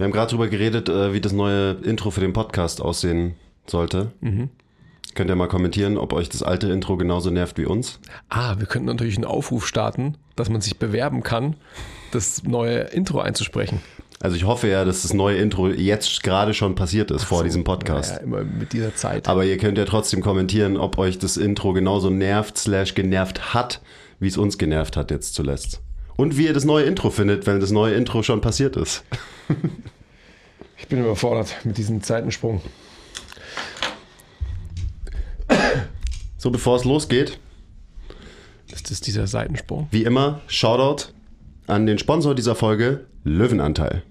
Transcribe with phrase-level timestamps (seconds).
[0.00, 3.34] Wir haben gerade drüber geredet, äh, wie das neue Intro für den Podcast aussehen
[3.66, 4.12] sollte.
[5.14, 8.00] Könnt ihr mal kommentieren, ob euch das alte Intro genauso nervt wie uns?
[8.30, 11.56] Ah, wir könnten natürlich einen Aufruf starten, dass man sich bewerben kann,
[12.12, 13.82] das neue Intro einzusprechen.
[14.20, 17.64] Also ich hoffe ja, dass das neue Intro jetzt gerade schon passiert ist vor diesem
[17.64, 18.12] Podcast.
[18.12, 19.28] Ja, immer mit dieser Zeit.
[19.28, 23.82] Aber ihr könnt ja trotzdem kommentieren, ob euch das Intro genauso nervt, slash genervt hat,
[24.18, 25.82] wie es uns genervt hat jetzt zuletzt.
[26.20, 29.04] Und wie ihr das neue Intro findet, wenn das neue Intro schon passiert ist.
[30.76, 32.60] Ich bin überfordert mit diesem Zeitensprung.
[36.36, 37.38] So, bevor es losgeht,
[38.70, 39.88] Ist das dieser Seitensprung?
[39.92, 41.12] wie immer, Shoutout
[41.66, 44.02] an den Sponsor dieser Folge, Löwenanteil.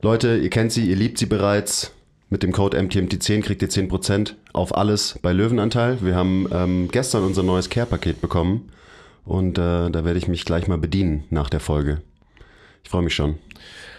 [0.00, 1.92] Leute, ihr kennt sie, ihr liebt sie bereits.
[2.30, 5.98] Mit dem Code MTMT10 kriegt ihr 10% auf alles bei Löwenanteil.
[6.00, 8.70] Wir haben ähm, gestern unser neues Care-Paket bekommen
[9.28, 12.00] und äh, da werde ich mich gleich mal bedienen nach der Folge.
[12.82, 13.38] Ich freue mich schon.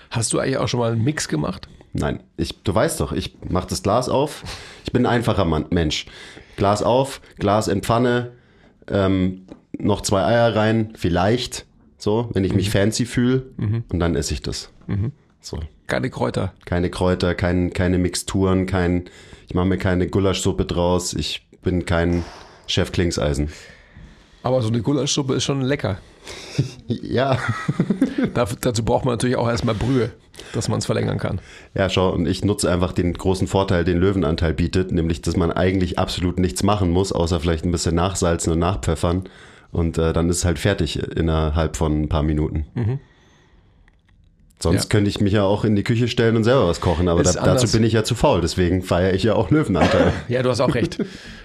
[0.10, 1.70] Hast du eigentlich auch schon mal einen Mix gemacht?
[1.94, 4.44] Nein, ich, du weißt doch, ich mache das Glas auf.
[4.86, 6.08] Ich bin ein einfacher Mann, Mensch.
[6.58, 8.32] Glas auf, Glas in Pfanne,
[8.88, 9.46] ähm,
[9.78, 11.66] noch zwei Eier rein, vielleicht,
[11.98, 13.46] so, wenn ich mich fancy fühle.
[13.92, 14.72] Und dann esse ich das.
[15.42, 15.60] So.
[15.86, 16.54] Keine Kräuter.
[16.66, 19.06] Keine Kräuter, kein, keine Mixturen, kein,
[19.48, 21.14] ich mache mir keine Gulaschsuppe draus.
[21.14, 22.24] Ich bin kein
[22.66, 23.50] Chef Klingseisen.
[24.44, 25.98] Aber so eine Gulaschsuppe ist schon lecker.
[26.88, 27.38] Ja.
[28.36, 30.12] Daf- dazu braucht man natürlich auch erstmal Brühe,
[30.54, 31.40] dass man es verlängern kann.
[31.74, 35.52] Ja, schau, und ich nutze einfach den großen Vorteil, den Löwenanteil bietet, nämlich, dass man
[35.52, 39.24] eigentlich absolut nichts machen muss, außer vielleicht ein bisschen nachsalzen und nachpfeffern.
[39.72, 42.66] Und äh, dann ist es halt fertig innerhalb von ein paar Minuten.
[44.60, 44.90] Sonst Ja.
[44.90, 47.32] könnte ich mich ja auch in die Küche stellen und selber was kochen, aber da,
[47.34, 50.12] dazu bin ich ja zu faul, deswegen feiere ich ja auch Löwenanteil.
[50.28, 50.98] Ja, du hast auch recht.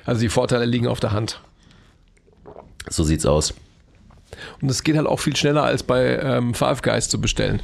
[0.05, 1.41] Also die Vorteile liegen auf der Hand.
[2.89, 3.55] So sieht's aus.
[4.61, 7.61] Und es geht halt auch viel schneller als bei ähm, Five Guys zu bestellen.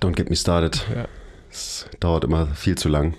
[0.00, 0.84] Don't get me started.
[0.94, 1.06] Ja.
[1.50, 3.14] Es dauert immer viel zu lang.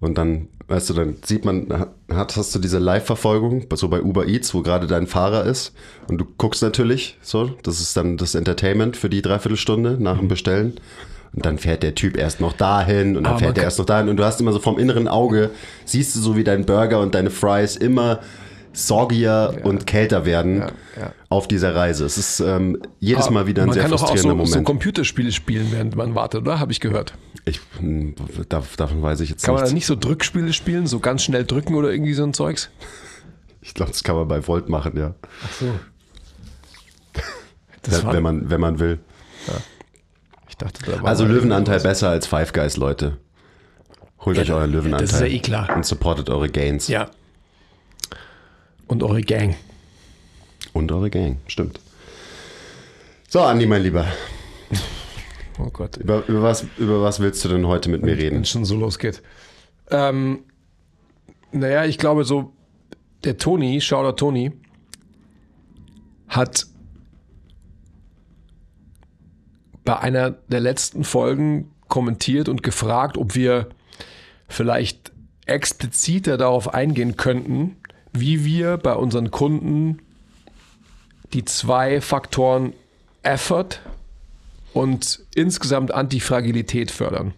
[0.00, 1.68] Und dann, weißt du, dann sieht man,
[2.12, 5.72] hat, hast du diese Live-Verfolgung, so bei Uber Eats, wo gerade dein Fahrer ist.
[6.08, 10.20] Und du guckst natürlich, so, das ist dann das Entertainment für die Dreiviertelstunde nach Mhm.
[10.20, 10.80] dem Bestellen.
[11.34, 13.68] Und dann fährt der Typ erst noch dahin und dann Aber fährt man der kann-
[13.68, 14.08] erst noch dahin.
[14.08, 15.50] Und du hast immer so vom inneren Auge,
[15.84, 18.18] siehst du so, wie dein Burger und deine Fries immer
[18.72, 20.66] soggier und kälter werden Ja,
[21.00, 21.12] ja.
[21.28, 22.04] auf dieser Reise.
[22.04, 24.50] Es ist ähm, jedes Mal wieder ein man sehr kann doch auch frustrierender so, so
[24.52, 24.66] Moment.
[24.66, 26.58] Computerspiele spielen, während man wartet, oder?
[26.58, 27.14] Habe ich gehört.
[27.44, 28.14] Ich, hm,
[28.48, 31.44] dav- davon weiß ich jetzt Kann man da nicht so Drückspiele spielen, so ganz schnell
[31.44, 32.70] drücken oder irgendwie so ein Zeugs?
[33.64, 35.14] Ich glaube, das kann man bei Volt machen, ja.
[35.44, 35.66] Ach so.
[37.82, 38.98] Das wenn, man, wenn man will.
[40.48, 43.18] ich dachte, da war Also Löwenanteil besser als Five Guys, Leute.
[44.24, 45.06] Holt euch euren Löwenanteil.
[45.06, 45.68] das ist ja eh klar.
[45.76, 46.88] Und supportet eure Gains.
[46.88, 47.08] Ja.
[48.92, 49.56] Und eure Gang.
[50.74, 51.80] Und eure Gang, stimmt.
[53.26, 54.06] So, Andi, mein Lieber.
[55.58, 55.96] Oh Gott.
[55.96, 58.40] Über, über, was, über was willst du denn heute mit mir Wenn reden?
[58.42, 59.22] es schon so losgeht.
[59.90, 60.44] Ähm,
[61.52, 62.52] naja, ich glaube so,
[63.24, 64.52] der Toni, Shoutout Toni,
[66.28, 66.66] hat
[69.86, 73.70] bei einer der letzten Folgen kommentiert und gefragt, ob wir
[74.48, 75.12] vielleicht
[75.46, 77.76] expliziter darauf eingehen könnten,
[78.12, 79.98] wie wir bei unseren Kunden
[81.32, 82.74] die zwei Faktoren
[83.22, 83.80] Effort
[84.72, 87.34] und insgesamt Antifragilität fördern.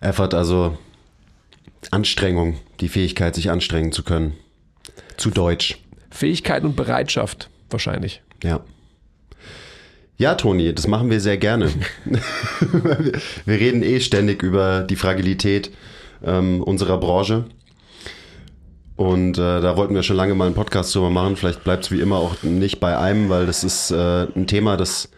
[0.00, 0.78] Effort, also
[1.90, 4.34] Anstrengung, die Fähigkeit, sich anstrengen zu können.
[5.16, 5.78] Zu Deutsch.
[6.10, 8.22] Fähigkeit und Bereitschaft wahrscheinlich.
[8.42, 8.60] Ja.
[10.16, 11.70] Ja, Toni, das machen wir sehr gerne.
[13.44, 15.70] wir reden eh ständig über die Fragilität
[16.24, 17.44] ähm, unserer Branche.
[18.98, 21.36] Und äh, da wollten wir schon lange mal einen Podcast drüber machen.
[21.36, 24.76] Vielleicht bleibt es wie immer auch nicht bei einem, weil das ist äh, ein Thema,
[24.76, 25.08] das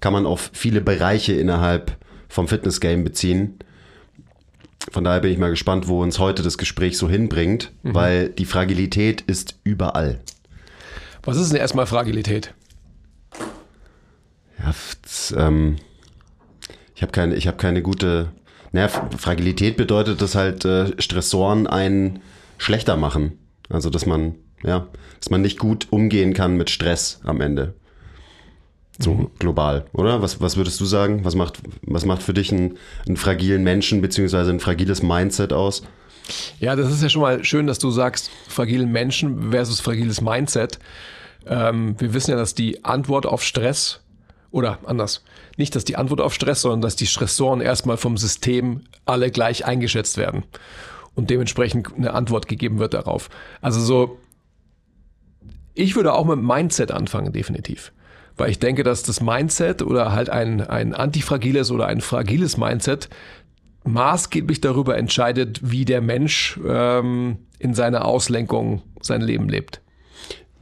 [0.00, 1.96] kann man auf viele Bereiche innerhalb
[2.28, 3.60] vom Fitness-Game beziehen.
[4.90, 8.44] Von daher bin ich mal gespannt, wo uns heute das Gespräch so hinbringt, weil die
[8.44, 10.18] Fragilität ist überall.
[11.22, 12.54] Was ist denn erstmal Fragilität?
[14.58, 15.76] Ja, das, ähm,
[16.96, 18.32] ich habe keine, ich habe keine gute.
[18.72, 22.18] Naja, Fragilität bedeutet, dass halt äh, Stressoren einen
[22.58, 23.38] schlechter machen.
[23.68, 24.88] Also dass man, ja,
[25.18, 27.74] dass man nicht gut umgehen kann mit Stress am Ende.
[28.98, 29.30] So mhm.
[29.38, 30.22] global, oder?
[30.22, 31.24] Was, was würdest du sagen?
[31.24, 35.82] Was macht, was macht für dich einen, einen fragilen Menschen beziehungsweise ein fragiles Mindset aus?
[36.58, 40.78] Ja, das ist ja schon mal schön, dass du sagst, fragilen Menschen versus fragiles Mindset.
[41.46, 44.00] Ähm, wir wissen ja, dass die Antwort auf Stress
[44.50, 45.22] oder anders,
[45.56, 49.64] nicht, dass die Antwort auf Stress, sondern dass die Stressoren erstmal vom System alle gleich
[49.64, 50.44] eingeschätzt werden
[51.18, 53.28] und dementsprechend eine Antwort gegeben wird darauf.
[53.60, 54.18] Also so,
[55.74, 57.92] ich würde auch mit Mindset anfangen, definitiv.
[58.36, 63.08] Weil ich denke, dass das Mindset oder halt ein, ein antifragiles oder ein fragiles Mindset
[63.82, 69.80] maßgeblich darüber entscheidet, wie der Mensch ähm, in seiner Auslenkung sein Leben lebt.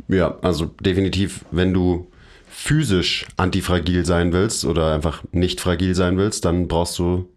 [0.09, 2.11] Ja, also definitiv, wenn du
[2.49, 7.29] physisch antifragil sein willst oder einfach nicht fragil sein willst, dann brauchst du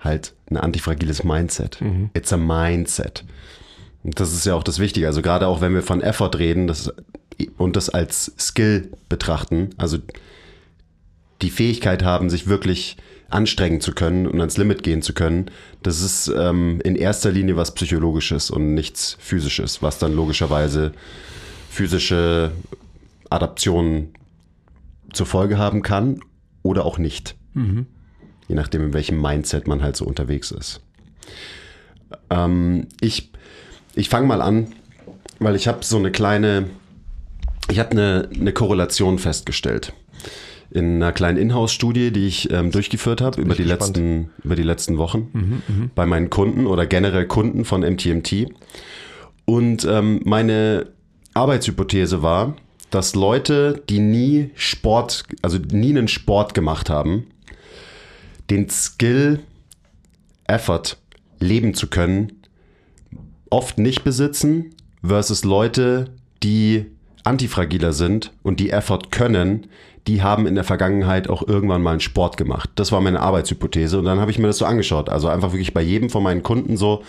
[0.00, 1.80] halt ein antifragiles Mindset.
[1.80, 2.10] Mhm.
[2.14, 3.24] It's a Mindset.
[4.02, 5.06] Und das ist ja auch das Wichtige.
[5.06, 6.92] Also gerade auch wenn wir von Effort reden das,
[7.56, 9.98] und das als Skill betrachten, also
[11.42, 12.96] die Fähigkeit haben, sich wirklich
[13.28, 15.50] anstrengen zu können und ans Limit gehen zu können,
[15.82, 20.92] das ist ähm, in erster Linie was Psychologisches und nichts Physisches, was dann logischerweise
[21.70, 22.50] physische
[23.30, 24.14] Adaptionen
[25.12, 26.20] zur Folge haben kann
[26.62, 27.36] oder auch nicht.
[27.54, 27.86] Mhm.
[28.50, 30.80] Je nachdem, in welchem Mindset man halt so unterwegs ist.
[32.30, 33.30] Ähm, ich
[33.94, 34.72] ich fange mal an,
[35.38, 36.66] weil ich habe so eine kleine,
[37.70, 39.92] ich habe eine, eine Korrelation festgestellt
[40.72, 44.98] in einer kleinen Inhouse-Studie, die ich ähm, durchgeführt habe über die letzten über die letzten
[44.98, 48.48] Wochen mhm, mhm, bei meinen Kunden oder generell Kunden von MTMT.
[49.44, 50.86] Und ähm, meine
[51.34, 52.56] Arbeitshypothese war,
[52.90, 57.26] dass Leute, die nie Sport, also nie einen Sport gemacht haben,
[58.50, 59.40] den Skill,
[60.46, 60.96] Effort
[61.38, 62.42] leben zu können,
[63.48, 66.06] oft nicht besitzen, versus Leute,
[66.42, 66.86] die
[67.24, 69.66] antifragiler sind und die Effort können,
[70.06, 72.70] die haben in der Vergangenheit auch irgendwann mal einen Sport gemacht.
[72.74, 75.08] Das war meine Arbeitshypothese und dann habe ich mir das so angeschaut.
[75.08, 77.02] Also einfach wirklich bei jedem von meinen Kunden so,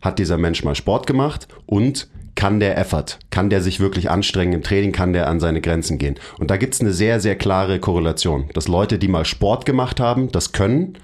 [0.00, 2.08] hat dieser Mensch mal Sport gemacht und
[2.40, 5.98] kann der Effort, kann der sich wirklich anstrengen im Training, kann der an seine Grenzen
[5.98, 6.14] gehen.
[6.38, 10.00] Und da gibt es eine sehr, sehr klare Korrelation, dass Leute, die mal Sport gemacht
[10.00, 10.96] haben, das können,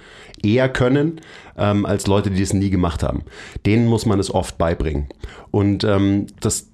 [0.42, 1.20] eher können,
[1.58, 3.22] ähm, als Leute, die es nie gemacht haben.
[3.66, 5.08] Denen muss man es oft beibringen.
[5.50, 6.68] Und ähm, das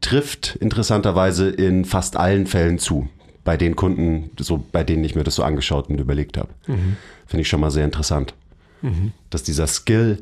[0.00, 3.08] trifft interessanterweise in fast allen Fällen zu.
[3.44, 6.48] Bei den Kunden, so, bei denen ich mir das so angeschaut und überlegt habe.
[6.66, 6.96] Mhm.
[7.28, 8.34] Finde ich schon mal sehr interessant.
[8.82, 9.12] Mhm.
[9.30, 10.18] Dass dieser Skill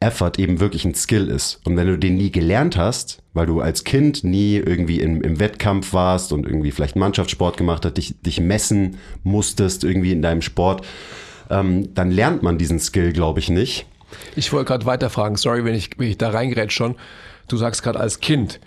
[0.00, 1.60] Effort eben wirklich ein Skill ist.
[1.64, 5.38] Und wenn du den nie gelernt hast, weil du als Kind nie irgendwie im, im
[5.38, 10.40] Wettkampf warst und irgendwie vielleicht Mannschaftssport gemacht hast, dich, dich messen musstest irgendwie in deinem
[10.40, 10.86] Sport,
[11.50, 13.86] ähm, dann lernt man diesen Skill, glaube ich, nicht.
[14.36, 16.96] Ich wollte gerade weiterfragen, sorry, wenn ich, wenn ich da reingerät schon.
[17.46, 18.58] Du sagst gerade als Kind.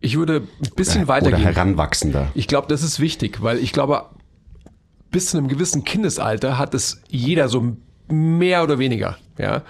[0.00, 1.42] Ich würde ein bisschen oder, weitergehen.
[1.42, 2.30] Oder Heranwachsender.
[2.34, 4.04] Ich glaube, das ist wichtig, weil ich glaube,
[5.10, 7.76] bis zu einem gewissen Kindesalter hat es jeder so
[8.08, 9.18] mehr oder weniger.
[9.36, 9.62] Ja.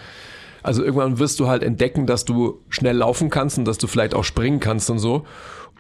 [0.67, 4.15] Also irgendwann wirst du halt entdecken, dass du schnell laufen kannst und dass du vielleicht
[4.15, 5.25] auch springen kannst und so.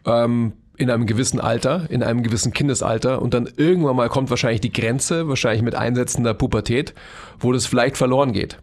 [0.05, 4.61] Ähm, in einem gewissen Alter, in einem gewissen Kindesalter und dann irgendwann mal kommt wahrscheinlich
[4.61, 6.95] die Grenze, wahrscheinlich mit einsetzender Pubertät,
[7.41, 8.61] wo das vielleicht verloren geht.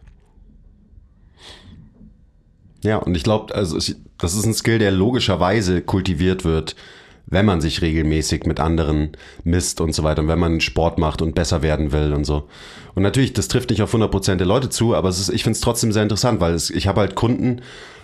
[2.85, 3.77] Ja, und ich glaube, also
[4.17, 6.77] das ist ein Skill, der logischerweise kultiviert wird,
[7.25, 9.11] wenn man sich regelmäßig mit anderen
[9.43, 12.47] misst und so weiter und wenn man Sport macht und besser werden will und so.
[12.95, 15.61] Und natürlich, das trifft nicht auf 100% der Leute zu, aber ist, ich finde es
[15.61, 17.61] trotzdem sehr interessant, weil es, ich habe halt Kunden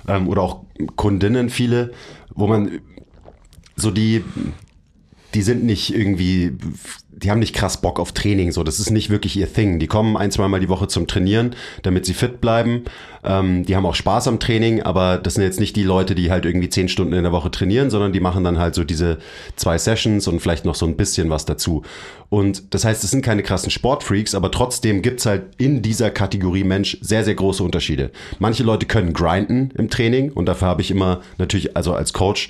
[0.08, 0.62] ähm, oder auch
[0.96, 1.92] Kundinnen viele,
[2.34, 2.80] wo man
[3.76, 4.24] so die,
[5.34, 6.58] die sind nicht irgendwie
[7.22, 9.80] die haben nicht krass Bock auf Training, so das ist nicht wirklich ihr Thing.
[9.80, 12.86] Die kommen ein, zwei Mal die Woche zum Trainieren, damit sie fit bleiben.
[13.24, 16.32] Ähm, die haben auch Spaß am Training, aber das sind jetzt nicht die Leute, die
[16.32, 19.18] halt irgendwie zehn Stunden in der Woche trainieren, sondern die machen dann halt so diese
[19.56, 21.84] zwei Sessions und vielleicht noch so ein bisschen was dazu.
[22.30, 26.64] Und das heißt, es sind keine krassen Sportfreaks, aber trotzdem gibt's halt in dieser Kategorie
[26.64, 28.12] Mensch sehr, sehr große Unterschiede.
[28.38, 32.50] Manche Leute können grinden im Training und dafür habe ich immer natürlich, also als Coach,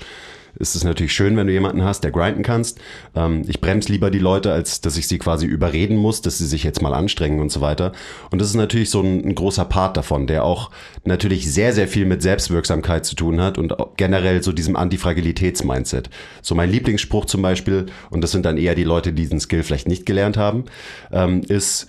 [0.58, 2.78] ist es natürlich schön, wenn du jemanden hast, der grinden kannst.
[3.14, 6.46] Ähm, ich bremse lieber die Leute, als dass ich sie quasi überreden muss, dass sie
[6.46, 7.92] sich jetzt mal anstrengen und so weiter.
[8.30, 10.70] Und das ist natürlich so ein, ein großer Part davon, der auch
[11.04, 16.10] natürlich sehr, sehr viel mit Selbstwirksamkeit zu tun hat und generell so diesem Antifragilitäts-Mindset.
[16.42, 19.62] So mein Lieblingsspruch zum Beispiel, und das sind dann eher die Leute, die diesen Skill
[19.62, 20.64] vielleicht nicht gelernt haben,
[21.12, 21.88] ähm, ist,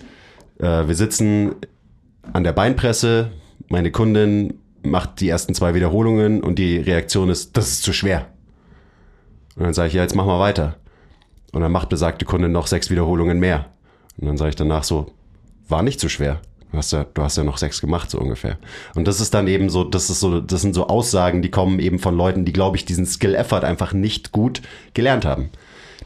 [0.58, 1.56] äh, wir sitzen
[2.32, 3.32] an der Beinpresse,
[3.68, 8.31] meine Kundin macht die ersten zwei Wiederholungen und die Reaktion ist, das ist zu schwer.
[9.56, 10.76] Und dann sage ich, ja, jetzt mach mal weiter.
[11.52, 13.66] Und dann macht besagte Kunde noch sechs Wiederholungen mehr.
[14.18, 15.12] Und dann sage ich danach so,
[15.68, 16.40] war nicht so schwer.
[16.70, 18.56] Du hast, ja, du hast ja noch sechs gemacht, so ungefähr.
[18.94, 21.78] Und das ist dann eben so, das ist so, das sind so Aussagen, die kommen
[21.80, 24.62] eben von Leuten, die, glaube ich, diesen Skill-Effort einfach nicht gut
[24.94, 25.50] gelernt haben.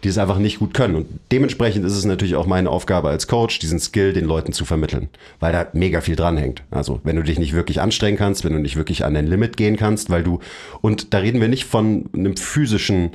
[0.04, 0.94] Die es einfach nicht gut können.
[0.94, 4.64] Und dementsprechend ist es natürlich auch meine Aufgabe als Coach, diesen Skill den Leuten zu
[4.64, 5.08] vermitteln.
[5.40, 6.62] Weil da mega viel dranhängt.
[6.70, 9.56] Also, wenn du dich nicht wirklich anstrengen kannst, wenn du nicht wirklich an dein Limit
[9.56, 10.40] gehen kannst, weil du,
[10.80, 13.12] und da reden wir nicht von einem physischen,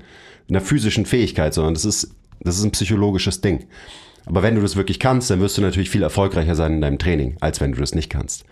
[0.50, 3.66] einer physischen Fähigkeit, sondern das ist, das ist ein psychologisches Ding.
[4.26, 7.00] Aber wenn du das wirklich kannst, dann wirst du natürlich viel erfolgreicher sein in deinem
[7.00, 8.46] Training, als wenn du das nicht kannst.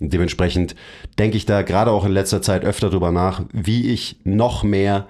[0.00, 0.74] Und dementsprechend
[1.18, 5.06] denke ich da gerade auch in letzter Zeit öfter drüber nach, wie ich noch mehr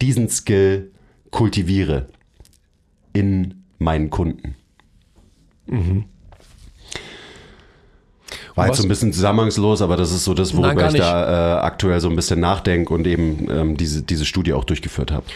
[0.00, 0.90] diesen Skill
[1.34, 2.06] kultiviere
[3.12, 4.54] in meinen Kunden.
[5.66, 6.04] Mhm.
[8.54, 11.56] War jetzt so ein bisschen zusammenhangslos, aber das ist so das, worüber Nein, ich da
[11.58, 15.26] äh, aktuell so ein bisschen nachdenke und eben ähm, diese, diese Studie auch durchgeführt habe.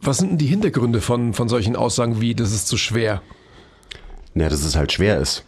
[0.00, 3.20] Was sind denn die Hintergründe von, von solchen Aussagen wie, das ist zu schwer?
[4.32, 5.44] Na, dass es halt schwer ist.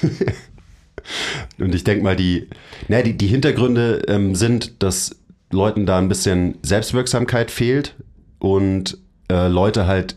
[1.58, 2.48] Und ich denke mal, die,
[2.88, 5.16] na, die, die Hintergründe ähm, sind, dass
[5.52, 7.94] Leuten da ein bisschen Selbstwirksamkeit fehlt
[8.38, 8.98] und
[9.30, 10.16] äh, Leute halt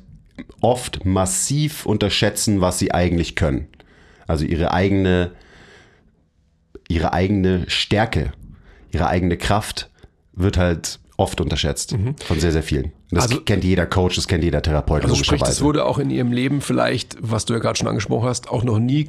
[0.62, 3.68] oft massiv unterschätzen, was sie eigentlich können.
[4.28, 5.32] Also ihre eigene,
[6.88, 8.32] ihre eigene Stärke,
[8.92, 9.90] ihre eigene Kraft
[10.34, 12.16] wird halt oft unterschätzt mhm.
[12.18, 12.92] von sehr, sehr vielen.
[13.12, 15.04] Das also, kennt jeder Coach, das kennt jeder Therapeut.
[15.04, 18.28] Also sprich, das wurde auch in ihrem Leben vielleicht, was du ja gerade schon angesprochen
[18.28, 19.08] hast, auch noch nie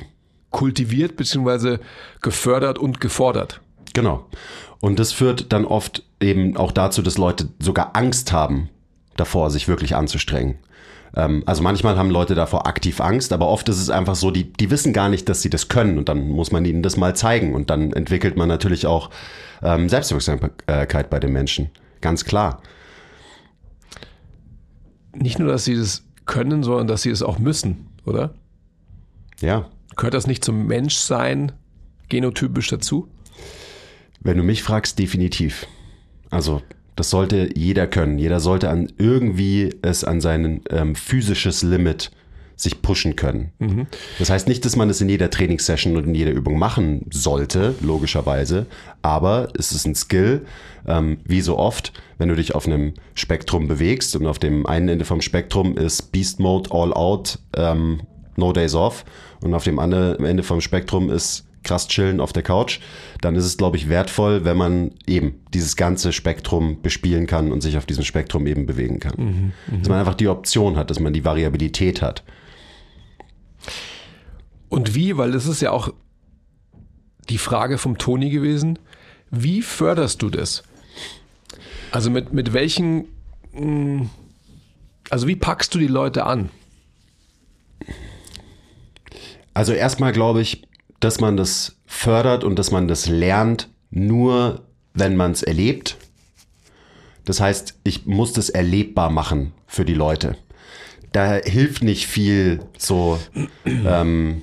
[0.50, 1.78] kultiviert bzw.
[2.22, 3.60] gefördert und gefordert.
[3.94, 4.26] Genau.
[4.80, 8.68] Und das führt dann oft eben auch dazu, dass Leute sogar Angst haben
[9.16, 10.58] davor, sich wirklich anzustrengen.
[11.14, 14.52] Ähm, also manchmal haben Leute davor aktiv Angst, aber oft ist es einfach so, die,
[14.52, 17.16] die wissen gar nicht, dass sie das können und dann muss man ihnen das mal
[17.16, 19.10] zeigen und dann entwickelt man natürlich auch
[19.62, 21.70] ähm, Selbstwirksamkeit bei den Menschen.
[22.00, 22.62] Ganz klar.
[25.14, 28.34] Nicht nur, dass sie das können, sondern dass sie es auch müssen, oder?
[29.40, 29.66] Ja.
[29.96, 31.52] Gehört das nicht zum Menschsein
[32.10, 33.08] genotypisch dazu?
[34.26, 35.66] Wenn du mich fragst, definitiv.
[36.30, 36.62] Also
[36.96, 38.18] das sollte jeder können.
[38.18, 42.10] Jeder sollte an irgendwie es an sein ähm, physisches Limit
[42.56, 43.52] sich pushen können.
[43.58, 43.86] Mhm.
[44.18, 47.74] Das heißt nicht, dass man es in jeder Trainingssession und in jeder Übung machen sollte,
[47.82, 48.66] logischerweise,
[49.02, 50.46] aber es ist ein Skill,
[50.88, 54.88] ähm, wie so oft, wenn du dich auf einem Spektrum bewegst und auf dem einen
[54.88, 58.00] Ende vom Spektrum ist Beast Mode All Out, ähm,
[58.36, 59.04] No Days Off
[59.42, 62.80] und auf dem anderen Ende vom Spektrum ist krass chillen auf der Couch,
[63.20, 67.60] dann ist es, glaube ich, wertvoll, wenn man eben dieses ganze Spektrum bespielen kann und
[67.60, 69.14] sich auf diesem Spektrum eben bewegen kann.
[69.16, 69.78] Mhm, mh.
[69.78, 72.22] Dass man einfach die Option hat, dass man die Variabilität hat.
[74.68, 75.92] Und wie, weil das ist ja auch
[77.28, 78.78] die Frage vom Toni gewesen,
[79.30, 80.62] wie förderst du das?
[81.90, 83.06] Also mit, mit welchen,
[83.52, 84.10] hm,
[85.10, 86.50] also wie packst du die Leute an?
[89.54, 90.66] Also erstmal glaube ich,
[91.06, 95.98] dass man das fördert und dass man das lernt, nur wenn man es erlebt.
[97.24, 100.36] Das heißt, ich muss das erlebbar machen für die Leute.
[101.12, 103.20] Da hilft nicht viel so
[103.64, 104.42] ähm,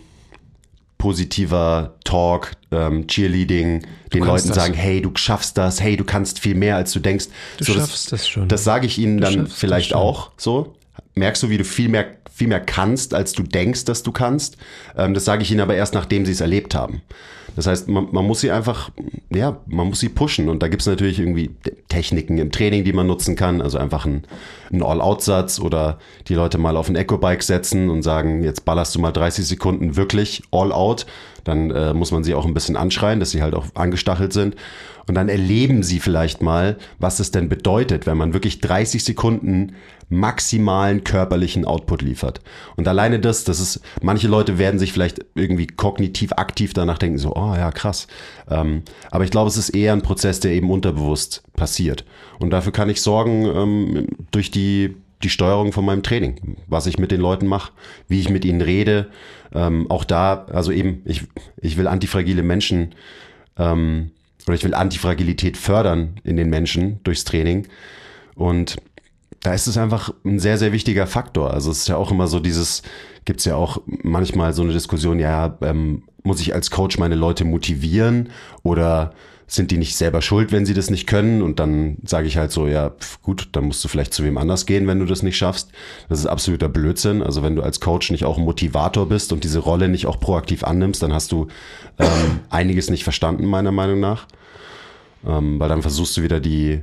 [0.98, 3.88] positiver Talk, ähm, Cheerleading, du
[4.20, 4.56] den Leuten das.
[4.56, 7.26] sagen, hey, du schaffst das, hey, du kannst viel mehr, als du denkst.
[7.58, 8.48] Du so, schaffst das, das schon.
[8.48, 10.78] Das sage ich ihnen du dann vielleicht auch so.
[11.16, 14.58] Merkst du, wie du viel mehr, viel mehr kannst, als du denkst, dass du kannst.
[14.98, 17.02] Ähm, das sage ich ihnen aber erst, nachdem sie es erlebt haben.
[17.56, 18.90] Das heißt, man, man muss sie einfach,
[19.30, 20.50] ja, man muss sie pushen.
[20.50, 21.52] Und da gibt es natürlich irgendwie
[21.88, 23.62] Techniken im Training, die man nutzen kann.
[23.62, 24.24] Also einfach ein,
[24.72, 29.12] All-Out-Satz oder die Leute mal auf ein Eco-Bike setzen und sagen, jetzt ballerst du mal
[29.12, 31.06] 30 Sekunden wirklich All-Out.
[31.44, 34.56] Dann äh, muss man sie auch ein bisschen anschreien, dass sie halt auch angestachelt sind.
[35.08, 39.74] Und dann erleben sie vielleicht mal, was es denn bedeutet, wenn man wirklich 30 Sekunden
[40.14, 42.42] maximalen körperlichen Output liefert.
[42.76, 47.18] Und alleine das, das ist, manche Leute werden sich vielleicht irgendwie kognitiv aktiv danach denken,
[47.18, 48.08] so, oh ja, krass.
[48.50, 52.06] Ähm, aber ich glaube, es ist eher ein Prozess, der eben unterbewusst passiert.
[52.40, 56.98] Und dafür kann ich sorgen ähm, durch die, die Steuerung von meinem Training, was ich
[56.98, 57.72] mit den Leuten mache,
[58.08, 59.10] wie ich mit ihnen rede.
[59.54, 61.24] Ähm, auch da, also eben, ich,
[61.62, 62.96] ich will antifragile Menschen
[63.58, 64.12] ähm,
[64.46, 67.68] oder ich will Antifragilität fördern in den Menschen durchs Training.
[68.36, 68.78] Und
[69.44, 71.54] da ist es einfach ein sehr, sehr wichtiger Faktor.
[71.54, 72.82] Also es ist ja auch immer so dieses,
[73.26, 77.16] gibt es ja auch manchmal so eine Diskussion, ja, ähm, muss ich als Coach meine
[77.16, 78.30] Leute motivieren
[78.64, 79.14] oder
[79.46, 81.42] sind die nicht selber schuld, wenn sie das nicht können?
[81.42, 84.66] Und dann sage ich halt so, ja, gut, dann musst du vielleicht zu wem anders
[84.66, 85.72] gehen, wenn du das nicht schaffst.
[86.08, 87.22] Das ist absoluter Blödsinn.
[87.22, 90.64] Also wenn du als Coach nicht auch Motivator bist und diese Rolle nicht auch proaktiv
[90.64, 91.48] annimmst, dann hast du
[92.00, 94.28] ähm, einiges nicht verstanden, meiner Meinung nach.
[95.28, 96.82] Ähm, weil dann versuchst du wieder die,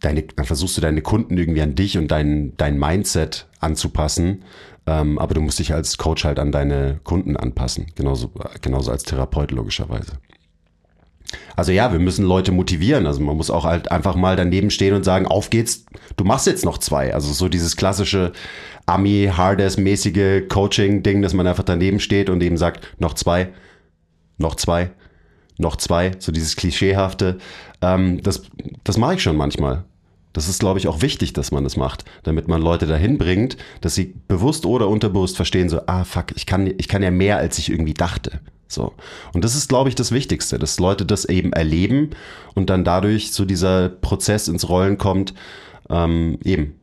[0.00, 4.44] deine, dann versuchst du deine Kunden irgendwie an dich und dein, dein Mindset anzupassen.
[4.86, 7.86] Ähm, aber du musst dich als Coach halt an deine Kunden anpassen.
[7.94, 10.12] Genauso, genauso als Therapeut logischerweise.
[11.56, 13.06] Also ja, wir müssen Leute motivieren.
[13.06, 15.86] Also man muss auch halt einfach mal daneben stehen und sagen, auf geht's,
[16.16, 17.14] du machst jetzt noch zwei.
[17.14, 18.32] Also so dieses klassische
[18.86, 23.48] Ami Hardest mäßige Coaching Ding, dass man einfach daneben steht und eben sagt, noch zwei,
[24.36, 24.90] noch zwei,
[25.58, 27.38] noch zwei, so dieses klischeehafte.
[27.84, 28.42] Ähm, das
[28.82, 29.84] das mache ich schon manchmal.
[30.32, 33.56] Das ist, glaube ich, auch wichtig, dass man das macht, damit man Leute dahin bringt,
[33.80, 37.36] dass sie bewusst oder unterbewusst verstehen, so, ah, fuck, ich kann, ich kann ja mehr,
[37.36, 38.40] als ich irgendwie dachte.
[38.66, 38.94] So.
[39.32, 42.10] Und das ist, glaube ich, das Wichtigste, dass Leute das eben erleben
[42.56, 45.34] und dann dadurch so dieser Prozess ins Rollen kommt,
[45.88, 46.80] ähm, eben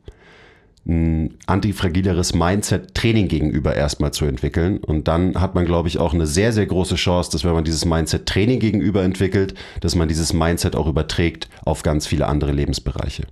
[0.86, 4.78] ein antifragileres Mindset Training gegenüber erstmal zu entwickeln.
[4.78, 7.64] Und dann hat man, glaube ich, auch eine sehr, sehr große Chance, dass wenn man
[7.64, 12.50] dieses Mindset Training gegenüber entwickelt, dass man dieses Mindset auch überträgt auf ganz viele andere
[12.50, 13.24] Lebensbereiche.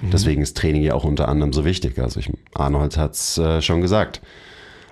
[0.00, 0.10] Mhm.
[0.10, 1.98] Deswegen ist Training ja auch unter anderem so wichtig.
[2.00, 4.20] Also ich, Arnold hat es äh, schon gesagt.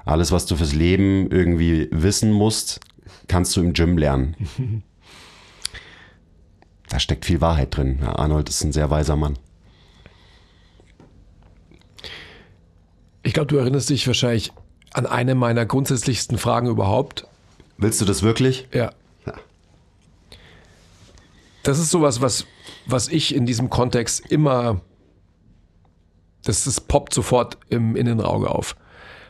[0.04, 2.78] Alles, was du fürs Leben irgendwie wissen musst,
[3.26, 4.36] kannst du im Gym lernen.
[6.88, 7.98] da steckt viel Wahrheit drin.
[8.00, 9.36] Ja, Arnold ist ein sehr weiser Mann.
[13.26, 14.52] Ich glaube, du erinnerst dich wahrscheinlich
[14.92, 17.26] an eine meiner grundsätzlichsten Fragen überhaupt.
[17.76, 18.68] Willst du das wirklich?
[18.72, 18.92] Ja.
[19.26, 19.32] ja.
[21.64, 22.46] Das ist sowas, was,
[22.86, 24.80] was ich in diesem Kontext immer,
[26.44, 28.76] das, das poppt sofort im Innenauge auf.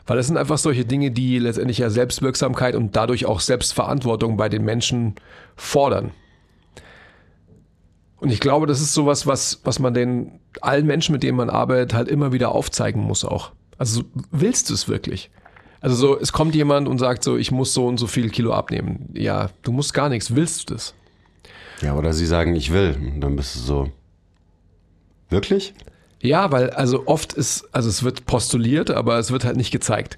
[0.05, 4.47] Weil das sind einfach solche Dinge, die letztendlich ja Selbstwirksamkeit und dadurch auch Selbstverantwortung bei
[4.47, 5.15] den Menschen
[5.55, 6.11] fordern.
[8.17, 11.49] Und ich glaube, das ist sowas, was, was man den allen Menschen, mit denen man
[11.49, 13.53] arbeitet, halt immer wieder aufzeigen muss auch.
[13.77, 15.29] Also willst du es wirklich?
[15.79, 18.53] Also so, es kommt jemand und sagt so, ich muss so und so viel Kilo
[18.53, 19.09] abnehmen.
[19.13, 20.35] Ja, du musst gar nichts.
[20.35, 20.95] Willst du das?
[21.81, 22.97] Ja, oder sie sagen, ich will.
[22.99, 23.91] Und dann bist du so,
[25.29, 25.75] wirklich?
[26.19, 30.17] Ja, weil also oft ist, also es wird postuliert, aber es wird halt nicht gezeigt.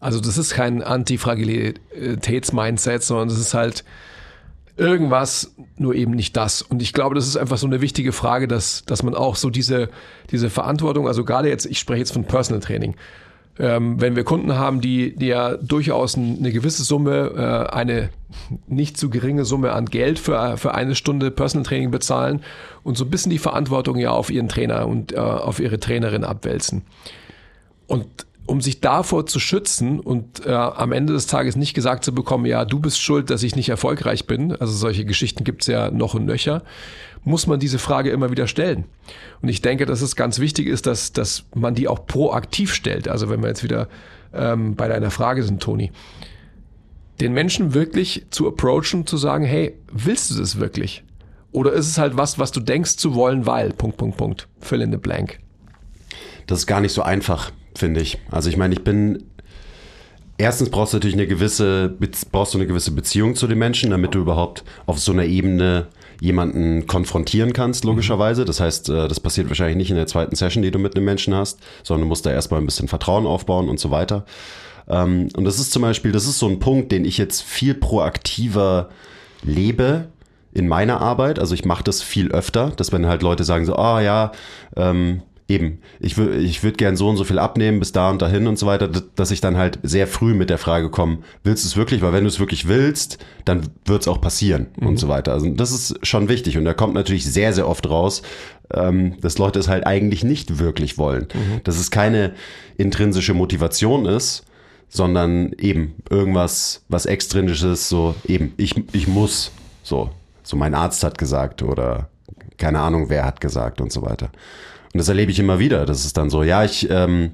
[0.00, 3.84] Also das ist kein Antifragilitäts-Mindset, sondern es ist halt
[4.76, 6.62] irgendwas, nur eben nicht das.
[6.62, 9.50] Und ich glaube, das ist einfach so eine wichtige Frage, dass, dass man auch so
[9.50, 9.88] diese,
[10.30, 12.94] diese Verantwortung, also gerade jetzt, ich spreche jetzt von Personal Training,
[13.58, 18.10] ähm, wenn wir Kunden haben, die, die ja durchaus eine gewisse Summe, äh, eine
[18.66, 22.42] nicht zu geringe Summe an Geld für, für eine Stunde Personal Training bezahlen
[22.82, 26.24] und so ein bisschen die Verantwortung ja auf ihren Trainer und äh, auf ihre Trainerin
[26.24, 26.82] abwälzen.
[27.86, 32.14] Und um sich davor zu schützen und äh, am Ende des Tages nicht gesagt zu
[32.14, 35.90] bekommen, ja, du bist schuld, dass ich nicht erfolgreich bin, also solche Geschichten gibt's ja
[35.90, 36.62] noch und nöcher,
[37.24, 38.84] muss man diese Frage immer wieder stellen.
[39.42, 43.08] Und ich denke, dass es ganz wichtig ist, dass, dass man die auch proaktiv stellt.
[43.08, 43.88] Also wenn wir jetzt wieder
[44.32, 45.90] ähm, bei deiner Frage sind, Toni,
[47.20, 51.02] den Menschen wirklich zu approachen, zu sagen, hey, willst du das wirklich?
[51.50, 54.82] Oder ist es halt was, was du denkst zu wollen, weil, Punkt, Punkt, Punkt, fill
[54.82, 55.38] in the blank.
[56.46, 58.18] Das ist gar nicht so einfach finde ich.
[58.30, 59.24] Also ich meine, ich bin
[60.38, 61.96] erstens brauchst du natürlich eine gewisse,
[62.30, 65.88] brauchst du eine gewisse Beziehung zu den Menschen, damit du überhaupt auf so einer Ebene
[66.20, 68.44] jemanden konfrontieren kannst, logischerweise.
[68.44, 71.04] Das heißt, äh, das passiert wahrscheinlich nicht in der zweiten Session, die du mit einem
[71.04, 74.24] Menschen hast, sondern du musst da erstmal ein bisschen Vertrauen aufbauen und so weiter.
[74.88, 77.74] Ähm, und das ist zum Beispiel, das ist so ein Punkt, den ich jetzt viel
[77.74, 78.88] proaktiver
[79.42, 80.08] lebe
[80.54, 81.38] in meiner Arbeit.
[81.38, 84.32] Also ich mache das viel öfter, dass wenn halt Leute sagen so, ah oh, ja,
[84.76, 88.20] ähm, eben, ich würde ich würd gern so und so viel abnehmen bis da und
[88.20, 91.64] dahin und so weiter, dass ich dann halt sehr früh mit der Frage komme, willst
[91.64, 92.02] du es wirklich?
[92.02, 94.88] Weil wenn du es wirklich willst, dann wird es auch passieren mhm.
[94.88, 95.32] und so weiter.
[95.32, 98.22] Also das ist schon wichtig und da kommt natürlich sehr, sehr oft raus,
[98.74, 101.28] ähm, dass Leute es halt eigentlich nicht wirklich wollen.
[101.32, 101.60] Mhm.
[101.62, 102.32] Dass es keine
[102.76, 104.44] intrinsische Motivation ist,
[104.88, 110.10] sondern eben irgendwas, was extrinsisches, so eben, ich, ich muss, so,
[110.42, 112.08] so mein Arzt hat gesagt oder
[112.56, 114.30] keine Ahnung, wer hat gesagt und so weiter.
[114.96, 115.84] Und das erlebe ich immer wieder.
[115.84, 117.32] Das ist dann so, ja, ich, ähm,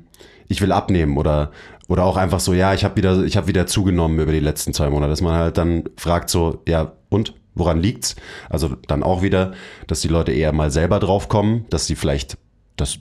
[0.49, 1.53] ich will abnehmen oder,
[1.87, 4.91] oder auch einfach so, ja, ich habe wieder, ich wieder zugenommen über die letzten zwei
[4.91, 7.35] Monate, dass man halt dann fragt so, ja, und?
[7.55, 8.17] Woran liegt's?
[8.51, 9.53] Also dann auch wieder,
[9.87, 12.37] dass die Leute eher mal selber draufkommen, dass sie vielleicht
[12.75, 12.99] das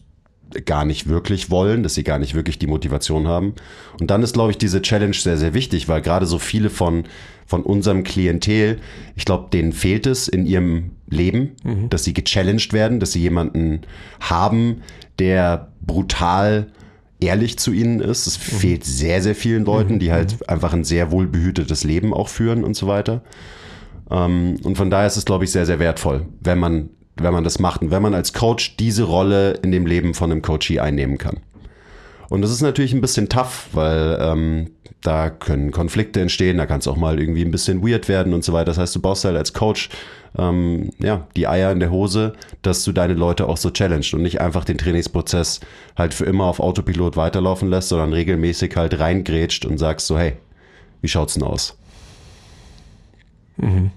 [0.66, 3.54] gar nicht wirklich wollen, dass sie gar nicht wirklich die Motivation haben.
[4.00, 7.04] Und dann ist, glaube ich, diese Challenge sehr, sehr wichtig, weil gerade so viele von,
[7.46, 8.80] von unserem Klientel,
[9.16, 11.90] ich glaube, denen fehlt es in ihrem Leben, mhm.
[11.90, 13.82] dass sie gechallenged werden, dass sie jemanden
[14.20, 14.82] haben,
[15.20, 16.68] der brutal
[17.20, 18.28] ehrlich zu ihnen ist.
[18.28, 18.58] Es mhm.
[18.58, 20.46] fehlt sehr, sehr vielen Leuten, die halt mhm.
[20.48, 23.22] einfach ein sehr wohlbehütetes Leben auch führen und so weiter.
[24.10, 26.90] Ähm, und von daher ist es, glaube ich, sehr, sehr wertvoll, wenn man
[27.24, 30.32] wenn man das macht und wenn man als Coach diese Rolle in dem Leben von
[30.32, 31.38] einem Coachee einnehmen kann.
[32.30, 36.80] Und das ist natürlich ein bisschen tough, weil ähm, da können Konflikte entstehen, da kann
[36.80, 38.66] es auch mal irgendwie ein bisschen weird werden und so weiter.
[38.66, 39.90] Das heißt, du baust halt als Coach
[40.38, 44.22] ähm, ja, die Eier in der Hose, dass du deine Leute auch so challenged und
[44.22, 45.60] nicht einfach den Trainingsprozess
[45.98, 50.34] halt für immer auf Autopilot weiterlaufen lässt, sondern regelmäßig halt reingrätscht und sagst so, hey,
[51.02, 51.78] wie schaut's denn aus?
[53.58, 53.92] Mhm.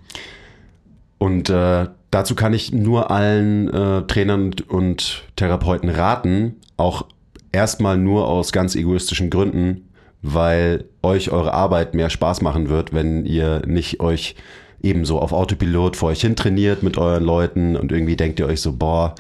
[1.18, 7.06] Und äh, dazu kann ich nur allen äh, Trainern und, Therapeuten raten, auch
[7.50, 9.88] erstmal nur aus ganz egoistischen Gründen,
[10.22, 14.36] weil euch eure Arbeit mehr Spaß machen wird, wenn ihr nicht euch
[14.80, 18.60] ebenso auf Autopilot vor euch hin trainiert mit euren Leuten und irgendwie denkt ihr euch
[18.60, 19.16] so, boah,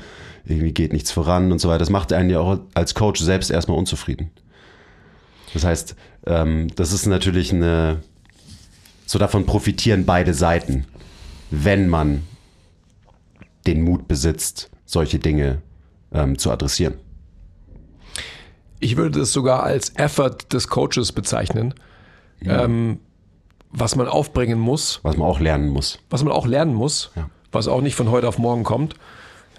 [0.46, 1.78] irgendwie geht nichts voran und so weiter.
[1.80, 4.30] Das macht einen ja auch als Coach selbst erstmal unzufrieden.
[5.52, 8.02] Das heißt, ähm, das ist natürlich eine,
[9.04, 10.84] so davon profitieren beide Seiten,
[11.50, 12.22] wenn man
[13.66, 15.62] den Mut besitzt, solche Dinge
[16.12, 16.94] ähm, zu adressieren.
[18.80, 21.74] Ich würde das sogar als Effort des Coaches bezeichnen,
[22.42, 22.64] ja.
[22.64, 23.00] ähm,
[23.70, 25.00] was man aufbringen muss.
[25.02, 25.98] Was man auch lernen muss.
[26.10, 27.28] Was man auch lernen muss, ja.
[27.50, 28.94] was auch nicht von heute auf morgen kommt.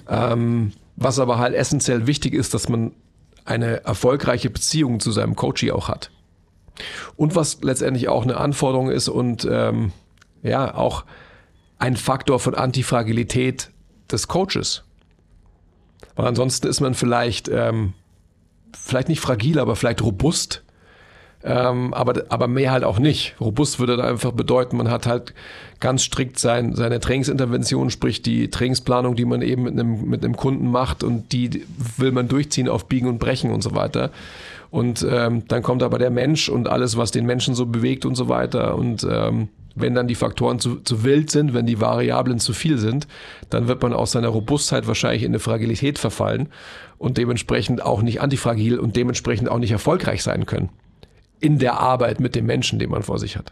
[0.08, 2.92] Ähm, was aber halt essentiell wichtig ist, dass man
[3.44, 6.12] eine erfolgreiche Beziehung zu seinem Coachie auch hat.
[7.16, 9.92] Und was letztendlich auch eine Anforderung ist und ähm,
[10.44, 11.06] ja, auch
[11.78, 13.72] ein Faktor von Antifragilität
[14.12, 14.84] des Coaches.
[16.16, 17.94] Weil ansonsten ist man vielleicht, ähm,
[18.74, 20.64] vielleicht nicht fragil, aber vielleicht robust.
[21.44, 23.36] Ähm, aber, aber mehr halt auch nicht.
[23.40, 25.36] Robust würde dann einfach bedeuten, man hat halt
[25.80, 30.36] ganz strikt sein, seine Trainingsintervention, sprich die Trainingsplanung, die man eben mit einem, mit einem
[30.36, 31.64] Kunden macht und die
[31.98, 34.10] will man durchziehen auf Biegen und Brechen und so weiter.
[34.72, 38.16] Und ähm, dann kommt aber der Mensch und alles, was den Menschen so bewegt und
[38.16, 38.76] so weiter.
[38.76, 42.78] Und ähm, wenn dann die Faktoren zu, zu wild sind, wenn die Variablen zu viel
[42.78, 43.08] sind,
[43.50, 46.50] dann wird man aus seiner Robustheit wahrscheinlich in eine Fragilität verfallen
[46.98, 50.70] und dementsprechend auch nicht antifragil und dementsprechend auch nicht erfolgreich sein können
[51.40, 53.52] in der Arbeit mit dem Menschen, den man vor sich hat.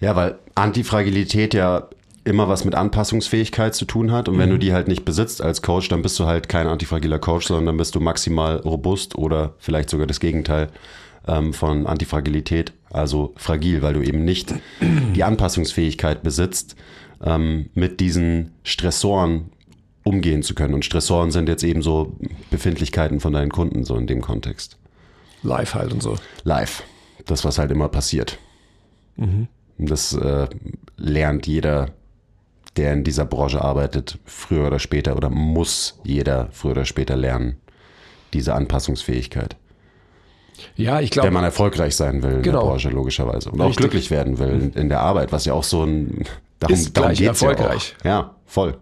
[0.00, 1.88] Ja, weil Antifragilität ja
[2.26, 4.28] immer was mit Anpassungsfähigkeit zu tun hat.
[4.28, 4.40] Und mhm.
[4.40, 7.46] wenn du die halt nicht besitzt als Coach, dann bist du halt kein antifragiler Coach,
[7.46, 10.68] sondern dann bist du maximal robust oder vielleicht sogar das Gegenteil
[11.28, 14.54] ähm, von Antifragilität, also fragil, weil du eben nicht
[15.14, 16.76] die Anpassungsfähigkeit besitzt,
[17.22, 19.50] ähm, mit diesen Stressoren
[20.04, 20.74] umgehen zu können.
[20.74, 22.16] Und Stressoren sind jetzt eben so
[22.50, 24.78] Befindlichkeiten von deinen Kunden, so in dem Kontext.
[25.42, 26.16] Live halt und so.
[26.44, 26.82] Live.
[27.26, 28.38] Das, was halt immer passiert.
[29.16, 29.48] Mhm.
[29.78, 30.46] Das äh,
[30.96, 31.90] lernt jeder,
[32.76, 37.56] der in dieser Branche arbeitet, früher oder später oder muss jeder früher oder später lernen,
[38.32, 39.56] diese Anpassungsfähigkeit.
[40.76, 41.26] Ja, ich glaube.
[41.26, 42.60] Wenn man erfolgreich sein will in genau.
[42.60, 43.50] der Branche, logischerweise.
[43.50, 43.76] Und Richtig.
[43.76, 46.24] auch glücklich werden will in, in, der Arbeit, was ja auch so ein.
[46.58, 47.94] Darum, ist darum geht's erfolgreich.
[48.02, 48.76] Ja, ja, voll.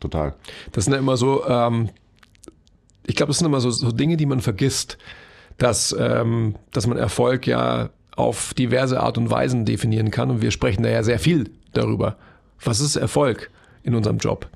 [0.00, 0.34] Total.
[0.72, 1.90] Das sind ja immer so, ähm,
[3.06, 4.98] ich glaube, das sind immer so, so Dinge, die man vergisst,
[5.58, 10.30] dass, ähm, dass man Erfolg ja auf diverse Art und Weisen definieren kann.
[10.30, 12.16] Und wir sprechen da ja sehr viel darüber.
[12.62, 13.50] Was ist Erfolg
[13.82, 14.48] in unserem Job?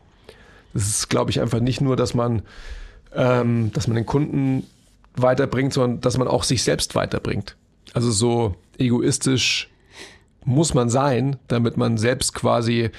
[0.74, 2.42] Das ist, glaube ich, einfach nicht nur, dass man,
[3.14, 4.64] ähm, dass man den Kunden
[5.22, 7.56] weiterbringt, sondern dass man auch sich selbst weiterbringt.
[7.94, 9.68] Also so egoistisch
[10.44, 12.90] muss man sein, damit man selbst quasi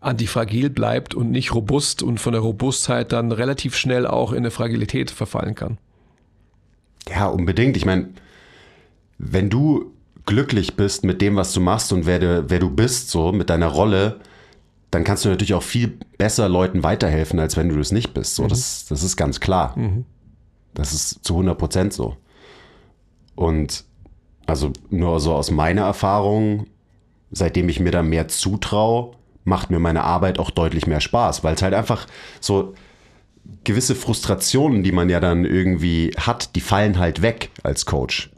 [0.00, 4.50] antifragil bleibt und nicht robust und von der Robustheit dann relativ schnell auch in eine
[4.50, 5.78] Fragilität verfallen kann.
[7.08, 7.76] Ja, unbedingt.
[7.76, 8.08] Ich meine,
[9.18, 9.92] wenn du
[10.26, 13.50] glücklich bist mit dem, was du machst und wer du, wer du bist, so mit
[13.50, 14.20] deiner Rolle,
[14.90, 18.34] dann kannst du natürlich auch viel besser Leuten weiterhelfen, als wenn du das nicht bist.
[18.34, 18.48] So, mhm.
[18.48, 19.76] das, das ist ganz klar.
[19.78, 20.04] Mhm.
[20.76, 22.16] Das ist zu 100 Prozent so.
[23.34, 23.84] Und
[24.46, 26.66] also nur so aus meiner Erfahrung,
[27.30, 29.12] seitdem ich mir da mehr zutraue,
[29.44, 32.06] macht mir meine Arbeit auch deutlich mehr Spaß, weil es halt einfach
[32.40, 32.74] so
[33.64, 38.30] gewisse Frustrationen, die man ja dann irgendwie hat, die fallen halt weg als Coach.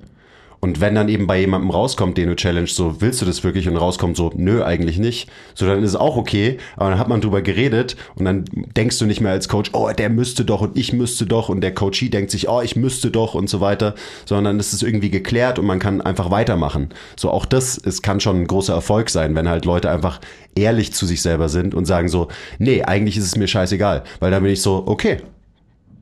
[0.61, 3.69] Und wenn dann eben bei jemandem rauskommt, den du challenge, so willst du das wirklich?
[3.69, 7.09] Und rauskommt so, nö, eigentlich nicht, so dann ist es auch okay, aber dann hat
[7.09, 8.45] man drüber geredet und dann
[8.77, 11.49] denkst du nicht mehr als Coach, oh, der müsste doch und ich müsste doch.
[11.49, 13.95] Und der Coachie denkt sich, oh, ich müsste doch und so weiter,
[14.25, 16.89] sondern dann ist es irgendwie geklärt und man kann einfach weitermachen.
[17.17, 20.21] So auch das ist, kann schon ein großer Erfolg sein, wenn halt Leute einfach
[20.57, 24.31] ehrlich zu sich selber sind und sagen so, nee, eigentlich ist es mir scheißegal, weil
[24.31, 25.19] dann bin ich so, okay,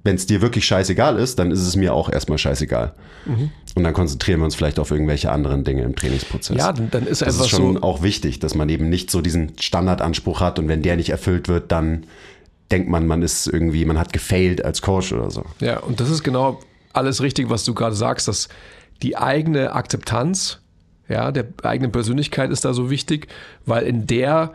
[0.06, 2.94] wenn es dir wirklich scheißegal ist, dann ist es mir auch erstmal scheißegal.
[3.26, 3.50] Mhm.
[3.74, 6.56] Und dann konzentrieren wir uns vielleicht auf irgendwelche anderen Dinge im Trainingsprozess.
[6.56, 9.20] Ja, dann ist das einfach ist schon so auch wichtig, dass man eben nicht so
[9.20, 12.06] diesen Standardanspruch hat und wenn der nicht erfüllt wird, dann
[12.70, 15.44] denkt man, man ist irgendwie, man hat gefailt als Coach oder so.
[15.60, 16.60] Ja, und das ist genau
[16.92, 18.48] alles richtig, was du gerade sagst, dass
[19.02, 20.60] die eigene Akzeptanz,
[21.08, 23.28] ja, der eigenen Persönlichkeit ist da so wichtig,
[23.66, 24.54] weil in der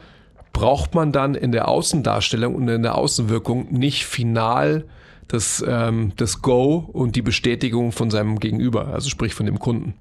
[0.54, 4.86] braucht man dann in der Außendarstellung und in der Außenwirkung nicht final
[5.32, 9.94] das, ähm, das Go und die Bestätigung von seinem Gegenüber, also sprich von dem Kunden.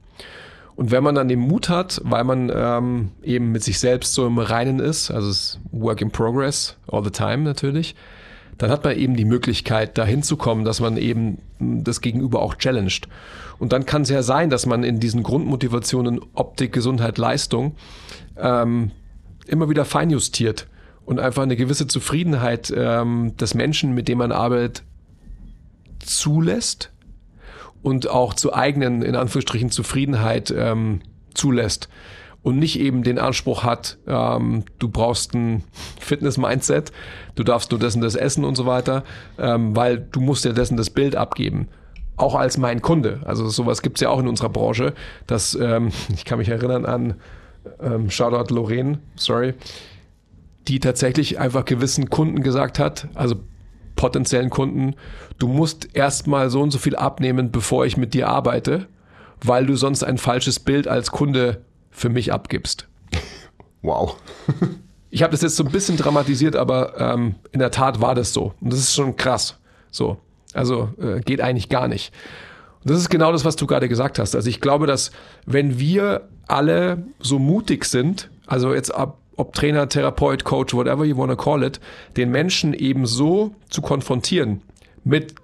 [0.75, 4.27] Und wenn man dann den Mut hat, weil man ähm, eben mit sich selbst so
[4.27, 7.95] im Reinen ist, also es ist Work in Progress, all the time natürlich,
[8.59, 12.57] dann hat man eben die Möglichkeit, dahin zu kommen, dass man eben das Gegenüber auch
[12.57, 13.09] challenged.
[13.59, 17.75] Und dann kann es ja sein, dass man in diesen Grundmotivationen Optik, Gesundheit, Leistung
[18.37, 18.91] ähm,
[19.47, 20.67] immer wieder feinjustiert
[21.05, 24.83] und einfach eine gewisse Zufriedenheit ähm, des Menschen, mit dem man arbeitet,
[26.05, 26.93] zulässt
[27.83, 31.01] und auch zu eigenen, in Anführungsstrichen, Zufriedenheit ähm,
[31.35, 31.89] zulässt
[32.43, 35.65] und nicht eben den Anspruch hat, ähm, du brauchst ein
[35.99, 36.93] Fitness-Mindset,
[37.35, 39.05] du darfst nur dessen das essen und so weiter,
[39.39, 41.69] ähm, weil du musst ja dessen das Bild abgeben.
[42.17, 43.21] Auch als mein Kunde.
[43.25, 44.95] Also sowas gibt's ja auch in unserer Branche,
[45.27, 47.15] dass, ähm, ich kann mich erinnern an
[47.81, 49.55] ähm, Shoutout Lorraine, sorry,
[50.67, 53.37] die tatsächlich einfach gewissen Kunden gesagt hat, also
[53.97, 54.95] potenziellen Kunden,
[55.39, 58.87] du musst erstmal so und so viel abnehmen, bevor ich mit dir arbeite,
[59.43, 62.87] weil du sonst ein falsches Bild als Kunde für mich abgibst.
[63.83, 64.17] Wow.
[65.11, 68.35] ich habe das jetzt so ein bisschen dramatisiert, aber ähm, in der Tat war das
[68.35, 68.53] so.
[68.61, 69.59] Und das ist schon krass.
[69.91, 70.19] So.
[70.53, 72.13] Also äh, geht eigentlich gar nicht.
[72.83, 74.35] Und das ist genau das, was du gerade gesagt hast.
[74.35, 75.13] Also ich glaube, dass
[75.47, 81.17] wenn wir alle so mutig sind, also jetzt ab, ob Trainer, Therapeut, Coach, whatever you
[81.17, 81.81] want to call it,
[82.17, 84.63] den Menschen eben so zu konfrontieren
[85.03, 85.35] mit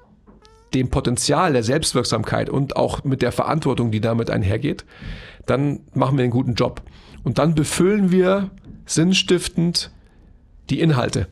[0.74, 4.84] dem Potenzial der Selbstwirksamkeit und auch mit der Verantwortung, die damit einhergeht,
[5.46, 6.82] dann machen wir einen guten Job.
[7.24, 8.50] Und dann befüllen wir
[8.84, 9.90] sinnstiftend
[10.68, 11.28] die Inhalte.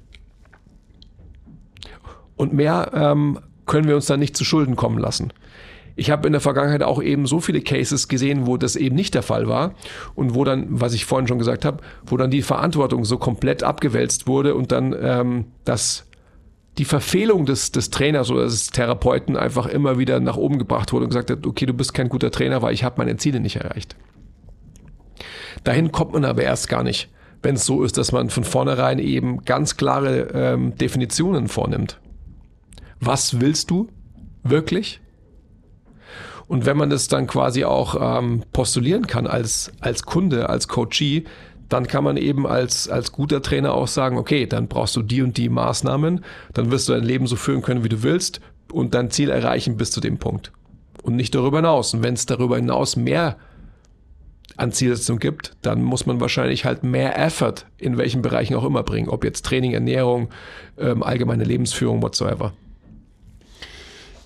[2.36, 5.32] Und mehr ähm, können wir uns dann nicht zu Schulden kommen lassen.
[5.96, 9.14] Ich habe in der Vergangenheit auch eben so viele Cases gesehen, wo das eben nicht
[9.14, 9.74] der Fall war
[10.14, 13.62] und wo dann, was ich vorhin schon gesagt habe, wo dann die Verantwortung so komplett
[13.62, 16.06] abgewälzt wurde und dann ähm, das
[16.78, 21.04] die Verfehlung des, des Trainers oder des Therapeuten einfach immer wieder nach oben gebracht wurde
[21.04, 23.56] und gesagt hat, okay, du bist kein guter Trainer, weil ich habe meine Ziele nicht
[23.56, 23.94] erreicht.
[25.62, 27.10] Dahin kommt man aber erst gar nicht,
[27.42, 32.00] wenn es so ist, dass man von vornherein eben ganz klare ähm, Definitionen vornimmt.
[32.98, 33.88] Was willst du
[34.42, 35.00] wirklich?
[36.46, 41.24] Und wenn man das dann quasi auch ähm, postulieren kann als, als Kunde, als Coachee,
[41.68, 45.22] dann kann man eben als, als guter Trainer auch sagen, okay, dann brauchst du die
[45.22, 48.40] und die Maßnahmen, dann wirst du dein Leben so führen können, wie du willst
[48.72, 50.52] und dein Ziel erreichen bis zu dem Punkt.
[51.02, 51.94] Und nicht darüber hinaus.
[51.94, 53.36] Und wenn es darüber hinaus mehr
[54.56, 58.82] an Zielsetzung gibt, dann muss man wahrscheinlich halt mehr Effort in welchen Bereichen auch immer
[58.82, 59.08] bringen.
[59.08, 60.28] Ob jetzt Training, Ernährung,
[60.78, 62.52] ähm, allgemeine Lebensführung, whatsoever.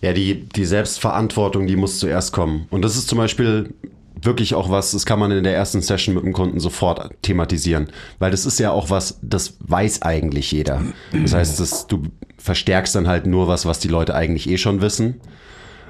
[0.01, 2.67] Ja, die, die Selbstverantwortung, die muss zuerst kommen.
[2.71, 3.75] Und das ist zum Beispiel
[4.23, 7.89] wirklich auch was, das kann man in der ersten Session mit dem Kunden sofort thematisieren.
[8.19, 10.83] Weil das ist ja auch was, das weiß eigentlich jeder.
[11.13, 12.03] Das heißt, dass du
[12.37, 15.21] verstärkst dann halt nur was, was die Leute eigentlich eh schon wissen.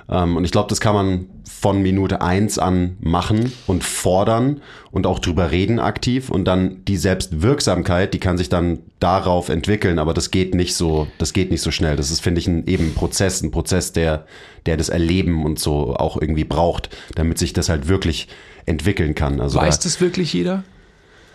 [0.09, 5.07] Ähm, und ich glaube, das kann man von Minute eins an machen und fordern und
[5.07, 10.15] auch drüber reden aktiv und dann die Selbstwirksamkeit, die kann sich dann darauf entwickeln, aber
[10.15, 11.97] das geht nicht so, das geht nicht so schnell.
[11.97, 14.27] Das ist, finde ich, ein eben Prozess, ein Prozess, der,
[14.67, 18.29] der das Erleben und so auch irgendwie braucht, damit sich das halt wirklich
[18.67, 19.41] entwickeln kann.
[19.41, 20.63] Also Weiß das wirklich jeder?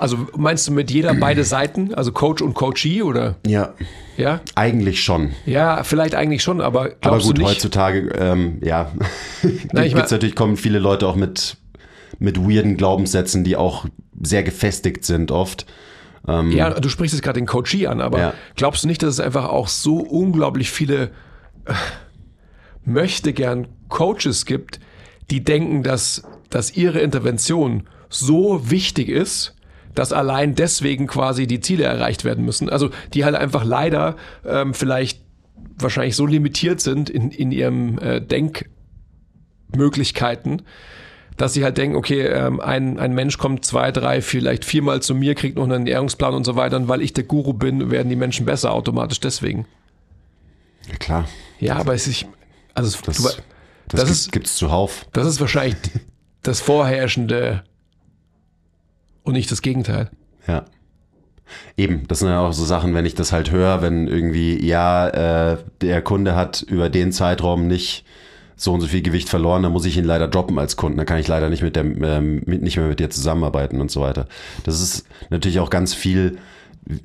[0.04, 3.36] Also meinst du mit jeder beide Seiten, also Coach und Coachee oder?
[3.48, 3.74] Ja.
[4.18, 4.42] Ja?
[4.54, 5.32] Eigentlich schon.
[5.46, 7.52] Ja, vielleicht eigentlich schon, aber glaubst Aber gut, du nicht?
[7.52, 8.92] heutzutage, ähm, ja,
[9.72, 11.56] Na, ich mein- natürlich, kommen viele Leute auch mit,
[12.20, 13.86] mit weirden Glaubenssätzen, die auch
[14.22, 15.68] sehr gefestigt sind oft.
[16.28, 18.34] Ja, du sprichst jetzt gerade den Coachee an, aber Ja.
[18.58, 21.12] glaubst du nicht, dass es einfach auch so unglaublich viele
[21.66, 21.74] äh,
[22.84, 24.82] möchte gern Coaches gibt,
[25.32, 29.56] die denken, dass, dass ihre Intervention so wichtig ist,
[29.96, 32.70] dass allein deswegen quasi die Ziele erreicht werden müssen.
[32.70, 35.22] Also die halt einfach leider ähm, vielleicht
[35.78, 38.22] wahrscheinlich so limitiert sind in, in ihrem äh,
[39.70, 40.62] Denkmöglichkeiten,
[41.38, 45.16] dass sie halt denken, okay, ähm, ein, ein Mensch kommt zwei, drei, vielleicht viermal zu
[45.16, 46.78] mir, kriegt noch einen Ernährungsplan und so weiter.
[46.78, 49.66] Und weil ich der Guru bin, werden die Menschen besser automatisch deswegen.
[50.88, 51.28] Ja, klar.
[51.60, 52.26] Ja, aber es ist,
[52.76, 53.42] also Das, du, das,
[53.88, 55.06] das gibt, ist- gibt's zuhauf.
[55.14, 55.78] das ist wahrscheinlich
[56.44, 57.64] das Vorherrschende
[59.24, 60.10] und nicht das Gegenteil.
[60.48, 60.66] Ja.
[61.78, 65.08] Eben, das sind ja auch so Sachen, wenn ich das halt höre, wenn irgendwie, ja,
[65.54, 68.06] äh, der Kunde hat über den Zeitraum nicht
[68.56, 70.98] so und so viel Gewicht verloren, dann muss ich ihn leider droppen als Kunden.
[70.98, 73.92] Dann kann ich leider nicht mit dem, ähm, mit, nicht mehr mit dir zusammenarbeiten und
[73.92, 74.28] so weiter.
[74.64, 76.38] Das ist natürlich auch ganz viel,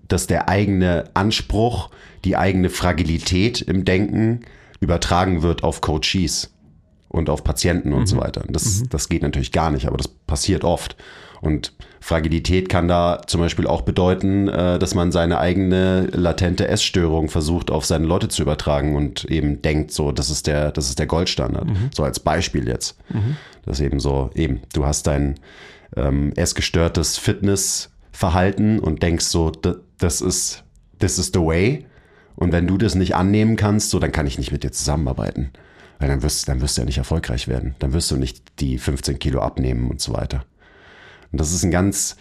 [0.07, 1.91] dass der eigene Anspruch,
[2.25, 4.41] die eigene Fragilität im Denken
[4.81, 6.53] übertragen wird auf Coaches.
[7.09, 8.45] und auf Patienten und so weiter.
[8.49, 10.97] Das, das geht natürlich gar nicht, aber das passiert oft.
[11.41, 17.29] Und Fragilität kann da zum Beispiel auch bedeuten, äh, dass man seine eigene latente Essstörung
[17.29, 20.99] versucht, auf seine Leute zu übertragen und eben denkt, so, das ist der, das ist
[20.99, 21.69] der Goldstandard.
[21.95, 22.97] So als Beispiel jetzt.
[23.65, 25.35] Das ist eben so, eben, du hast dein
[25.97, 30.65] ähm, essgestörtes Fitnessverhalten und denkst so, "D- das ist,
[30.99, 31.87] this is the way.
[32.37, 35.51] Und wenn du das nicht annehmen kannst, so, dann kann ich nicht mit dir zusammenarbeiten.
[35.99, 37.75] Weil dann wirst, dann wirst du ja nicht erfolgreich werden.
[37.81, 40.45] Dann wirst du nicht die 15 Kilo abnehmen und so weiter.
[41.33, 42.17] Und das ist ein ganz,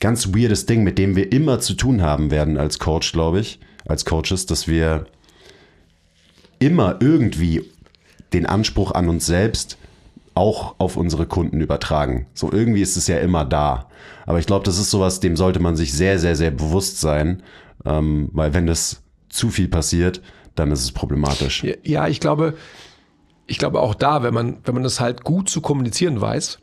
[0.00, 3.60] ganz weirdes Ding, mit dem wir immer zu tun haben werden als Coach, glaube ich,
[3.86, 5.06] als Coaches, dass wir
[6.58, 7.64] immer irgendwie
[8.32, 9.78] den Anspruch an uns selbst
[10.34, 12.26] auch auf unsere Kunden übertragen.
[12.34, 13.88] So irgendwie ist es ja immer da.
[14.26, 17.42] Aber ich glaube, das ist sowas, dem sollte man sich sehr, sehr, sehr bewusst sein,
[17.84, 20.22] ähm, weil wenn das zu viel passiert,
[20.54, 21.64] dann ist es problematisch.
[21.82, 22.54] Ja, ich glaube,
[23.46, 26.60] ich glaube auch da, wenn man, wenn man das halt gut zu kommunizieren weiß,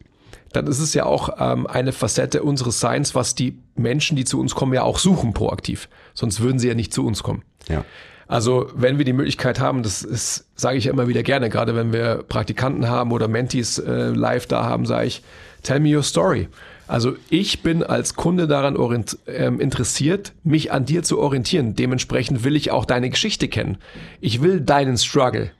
[0.53, 4.39] dann ist es ja auch ähm, eine Facette unseres Seins, was die Menschen, die zu
[4.39, 5.89] uns kommen, ja auch suchen proaktiv.
[6.13, 7.43] Sonst würden sie ja nicht zu uns kommen.
[7.67, 7.83] Ja.
[8.27, 11.75] Also wenn wir die Möglichkeit haben, das ist, sage ich ja immer wieder gerne, gerade
[11.75, 15.23] wenn wir Praktikanten haben oder Mentees äh, live da haben, sage ich,
[15.63, 16.49] tell me your story.
[16.87, 21.75] Also ich bin als Kunde daran orient, ähm, interessiert, mich an dir zu orientieren.
[21.75, 23.77] Dementsprechend will ich auch deine Geschichte kennen.
[24.21, 25.51] Ich will deinen Struggle.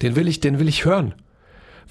[0.00, 1.14] Den will ich, den will ich hören,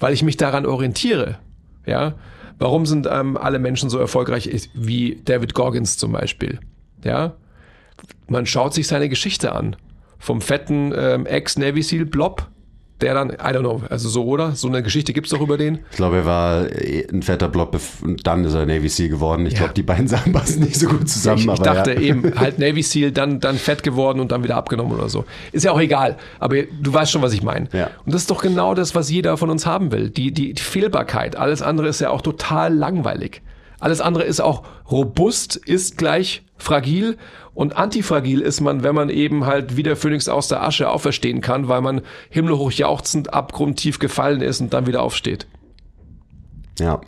[0.02, 1.38] weil ich mich daran orientiere.
[1.86, 2.14] Ja,
[2.58, 6.58] warum sind ähm, alle Menschen so erfolgreich wie David Goggins zum Beispiel?
[7.04, 7.34] Ja,
[8.26, 9.76] man schaut sich seine Geschichte an.
[10.18, 12.48] Vom fetten ähm, Ex-Navy SEAL Blob,
[13.02, 14.52] der dann, I don't know, also so, oder?
[14.52, 15.80] So eine Geschichte gibt's doch über den.
[15.90, 19.46] Ich glaube, er war eh ein fetter Blob und dann ist er Navy SEAL geworden.
[19.46, 19.58] Ich Ja.
[19.60, 21.38] glaube, die beiden Sachen passen nicht so gut zusammen.
[21.38, 22.00] Ich, ich aber dachte ja.
[22.00, 25.24] eben, halt Navy SEAL, dann, dann fett geworden und dann wieder abgenommen oder so.
[25.52, 27.68] Ist ja auch egal, aber du weißt schon, was ich meine.
[27.72, 27.90] Ja.
[28.06, 30.10] Und das ist doch genau das, was jeder von uns haben will.
[30.10, 31.36] Die, die, die Fehlbarkeit.
[31.36, 33.42] Alles andere ist ja auch total langweilig.
[33.82, 37.18] Alles andere ist auch robust, ist gleich fragil
[37.52, 41.40] und antifragil ist man, wenn man eben halt wie der Phönix aus der Asche auferstehen
[41.40, 45.48] kann, weil man himmelhoch jauchzend abgrundtief gefallen ist und dann wieder aufsteht.
[46.78, 47.00] Ja.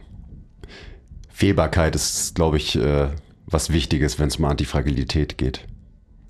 [1.29, 3.07] Fehlbarkeit ist, glaube ich, äh,
[3.47, 5.61] was Wichtiges, wenn es um Antifragilität geht.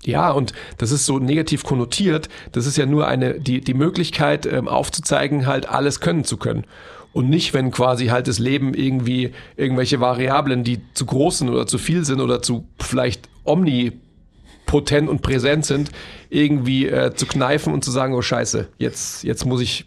[0.03, 2.29] Ja, und das ist so negativ konnotiert.
[2.51, 6.67] Das ist ja nur eine, die, die Möglichkeit ähm, aufzuzeigen, halt alles können zu können.
[7.15, 11.65] Und nicht, wenn quasi halt das Leben irgendwie irgendwelche Variablen, die zu groß sind oder
[11.65, 15.91] zu viel sind oder zu vielleicht omnipotent und präsent sind,
[16.29, 19.85] irgendwie äh, zu kneifen und zu sagen, oh Scheiße, jetzt, jetzt muss ich,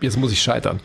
[0.00, 0.80] jetzt muss ich scheitern.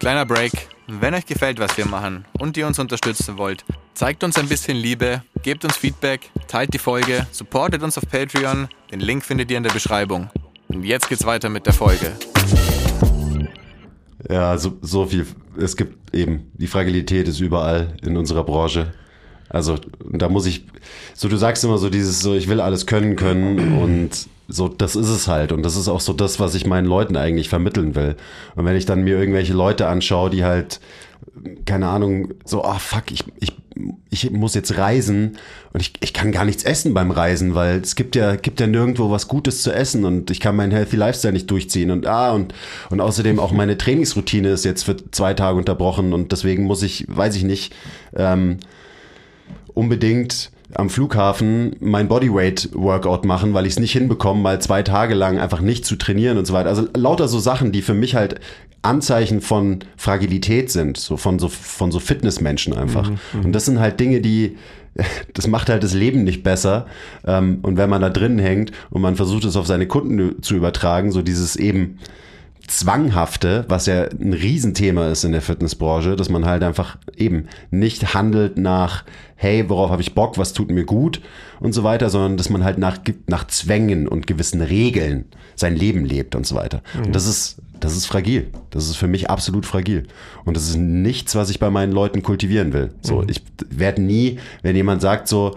[0.00, 0.52] Kleiner Break.
[0.86, 4.76] Wenn euch gefällt, was wir machen und ihr uns unterstützen wollt, zeigt uns ein bisschen
[4.76, 8.68] Liebe, gebt uns Feedback, teilt die Folge, supportet uns auf Patreon.
[8.92, 10.28] Den Link findet ihr in der Beschreibung.
[10.68, 12.12] Und jetzt geht's weiter mit der Folge.
[14.30, 15.26] Ja, so, so viel.
[15.58, 18.92] Es gibt eben, die Fragilität ist überall in unserer Branche.
[19.48, 19.76] Also,
[20.10, 20.66] da muss ich,
[21.14, 24.10] so du sagst immer so dieses, so ich will alles können können und
[24.48, 25.52] so, das ist es halt.
[25.52, 28.16] Und das ist auch so das, was ich meinen Leuten eigentlich vermitteln will.
[28.54, 30.80] Und wenn ich dann mir irgendwelche Leute anschaue, die halt,
[31.64, 33.52] keine Ahnung, so, ah fuck, ich, ich,
[34.10, 35.36] ich muss jetzt reisen
[35.72, 38.66] und ich, ich kann gar nichts essen beim Reisen, weil es gibt ja, gibt ja
[38.66, 42.32] nirgendwo was Gutes zu essen und ich kann meinen Healthy Lifestyle nicht durchziehen und ah,
[42.32, 42.54] und,
[42.90, 47.04] und außerdem auch meine Trainingsroutine ist jetzt für zwei Tage unterbrochen und deswegen muss ich,
[47.08, 47.74] weiß ich nicht,
[48.14, 48.58] ähm,
[49.74, 55.38] unbedingt am Flughafen mein Bodyweight-Workout machen, weil ich es nicht hinbekomme, mal zwei Tage lang
[55.38, 56.68] einfach nicht zu trainieren und so weiter.
[56.68, 58.40] Also lauter so Sachen, die für mich halt
[58.82, 63.10] Anzeichen von Fragilität sind, so von so, von so Fitnessmenschen einfach.
[63.44, 64.56] Und das sind halt Dinge, die,
[65.34, 66.86] das macht halt das Leben nicht besser.
[67.26, 70.54] Ähm, und wenn man da drin hängt und man versucht es auf seine Kunden zu
[70.54, 71.98] übertragen, so dieses eben,
[72.66, 78.14] Zwanghafte, was ja ein Riesenthema ist in der Fitnessbranche, dass man halt einfach eben nicht
[78.14, 79.04] handelt nach,
[79.36, 81.20] hey, worauf habe ich Bock, was tut mir gut
[81.60, 86.04] und so weiter, sondern dass man halt nach, nach Zwängen und gewissen Regeln sein Leben
[86.04, 86.82] lebt und so weiter.
[87.04, 88.48] Und das ist, das ist fragil.
[88.70, 90.04] Das ist für mich absolut fragil.
[90.44, 92.92] Und das ist nichts, was ich bei meinen Leuten kultivieren will.
[93.00, 95.56] So, ich werde nie, wenn jemand sagt so,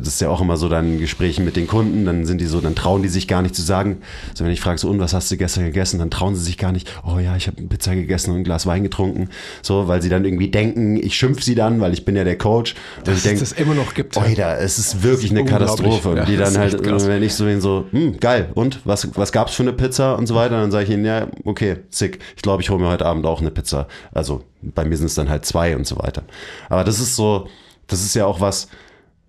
[0.00, 2.60] das ist ja auch immer so dann Gesprächen mit den Kunden, dann sind die so,
[2.60, 3.98] dann trauen die sich gar nicht zu sagen.
[4.34, 6.58] So, wenn ich frage so, und was hast du gestern gegessen, dann trauen sie sich
[6.58, 9.28] gar nicht, oh ja, ich habe eine Pizza gegessen und ein Glas Wein getrunken.
[9.62, 12.38] So, weil sie dann irgendwie denken, ich schimpf sie dann, weil ich bin ja der
[12.38, 12.74] Coach.
[12.98, 14.16] Und Dass ich denk, es immer noch gibt.
[14.16, 15.68] Oida, es ist wirklich eine unglaublich.
[15.68, 16.08] Katastrophe.
[16.10, 19.32] Und die dann ist halt, wenn ich so wen so, hm, geil, und was, was
[19.32, 22.20] gab's für eine Pizza und so weiter, dann sage ich ihnen, ja, okay, sick.
[22.36, 23.86] Ich glaube, ich hole mir heute Abend auch eine Pizza.
[24.12, 26.22] Also bei mir sind es dann halt zwei und so weiter.
[26.68, 27.48] Aber das ist so,
[27.86, 28.68] das ist ja auch was,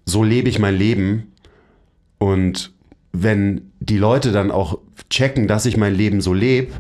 [0.06, 1.34] so lebe ich mein Leben.
[2.18, 2.74] Und
[3.12, 4.80] wenn die Leute dann auch
[5.10, 6.74] checken, dass ich mein Leben so lebe,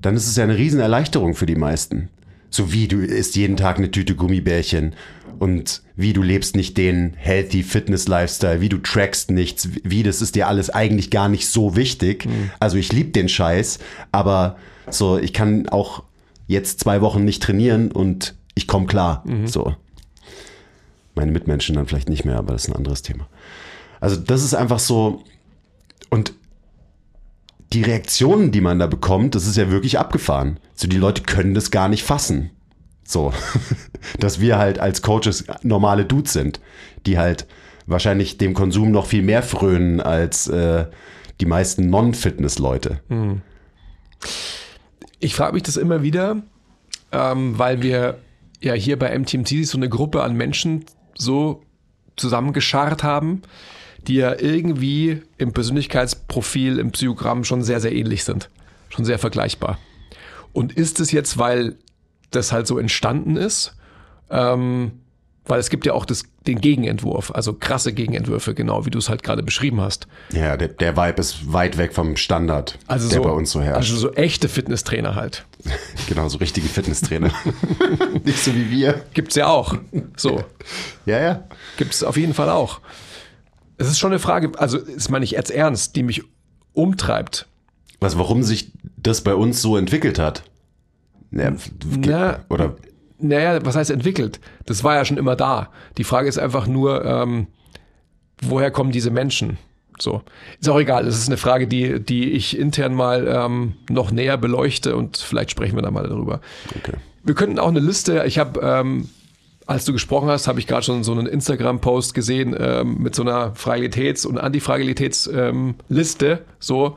[0.00, 2.08] dann ist es ja eine Riesenerleichterung für die meisten.
[2.50, 4.94] So wie du isst jeden Tag eine Tüte Gummibärchen
[5.38, 10.22] und wie du lebst nicht den healthy Fitness Lifestyle, wie du trackst nichts, wie das
[10.22, 12.26] ist dir alles eigentlich gar nicht so wichtig.
[12.58, 13.78] Also ich liebe den Scheiß,
[14.12, 14.56] aber
[14.90, 16.04] so ich kann auch
[16.46, 19.24] jetzt zwei Wochen nicht trainieren und ich komme klar.
[19.44, 19.74] So
[21.18, 23.28] meine Mitmenschen dann vielleicht nicht mehr, aber das ist ein anderes Thema.
[24.00, 25.24] Also das ist einfach so
[26.10, 26.32] und
[27.72, 30.58] die Reaktionen, die man da bekommt, das ist ja wirklich abgefahren.
[30.74, 32.50] So die Leute können das gar nicht fassen.
[33.04, 33.32] So,
[34.20, 36.60] dass wir halt als Coaches normale Dudes sind,
[37.04, 37.46] die halt
[37.86, 40.86] wahrscheinlich dem Konsum noch viel mehr frönen als äh,
[41.40, 43.00] die meisten Non-Fitness-Leute.
[45.20, 46.42] Ich frage mich das immer wieder,
[47.12, 48.18] ähm, weil wir
[48.60, 50.84] ja hier bei MTMT so eine Gruppe an Menschen
[51.18, 51.62] so
[52.16, 53.42] zusammengescharrt haben,
[54.06, 58.48] die ja irgendwie im Persönlichkeitsprofil, im Psychogramm schon sehr, sehr ähnlich sind.
[58.88, 59.78] Schon sehr vergleichbar.
[60.52, 61.76] Und ist es jetzt, weil
[62.30, 63.76] das halt so entstanden ist?
[64.30, 65.00] Ähm,
[65.48, 69.08] weil es gibt ja auch das, den Gegenentwurf, also krasse Gegenentwürfe, genau wie du es
[69.08, 70.06] halt gerade beschrieben hast.
[70.32, 73.60] Ja, der, der Vibe ist weit weg vom Standard, Also der so, bei uns so
[73.60, 73.90] herrscht.
[73.90, 75.44] Also so echte Fitnesstrainer halt.
[76.08, 77.32] genau, so richtige Fitnesstrainer.
[78.24, 79.02] Nicht so wie wir.
[79.14, 79.74] Gibt's ja auch.
[80.16, 80.44] So.
[81.06, 81.44] Ja, ja.
[81.76, 82.80] Gibt es auf jeden Fall auch.
[83.78, 86.22] Es ist schon eine Frage, also das meine ich jetzt ernst, die mich
[86.72, 87.46] umtreibt.
[88.00, 90.42] Was, warum sich das bei uns so entwickelt hat?
[91.30, 92.76] Ja, Na, oder
[93.20, 94.40] Naja, was heißt entwickelt?
[94.66, 95.70] Das war ja schon immer da.
[95.96, 97.48] Die Frage ist einfach nur, ähm,
[98.40, 99.58] woher kommen diese Menschen?
[99.98, 100.22] So.
[100.60, 101.06] Ist auch egal.
[101.06, 105.50] Es ist eine Frage, die, die ich intern mal ähm, noch näher beleuchte und vielleicht
[105.50, 106.40] sprechen wir da mal darüber.
[106.76, 106.94] Okay.
[107.24, 109.08] Wir könnten auch eine Liste, ich habe, ähm,
[109.66, 113.22] als du gesprochen hast, habe ich gerade schon so einen Instagram-Post gesehen ähm, mit so
[113.22, 116.30] einer Fragilitäts- und Antifragilitätsliste.
[116.30, 116.96] Ähm, so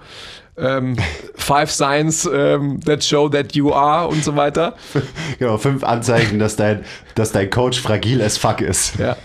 [0.58, 0.96] ähm,
[1.36, 4.76] Five Signs ähm, that show that you are und so weiter.
[5.40, 6.84] genau, fünf Anzeichen, dass dein,
[7.16, 8.98] dass dein Coach fragil as fuck ist.
[8.98, 9.18] Ja,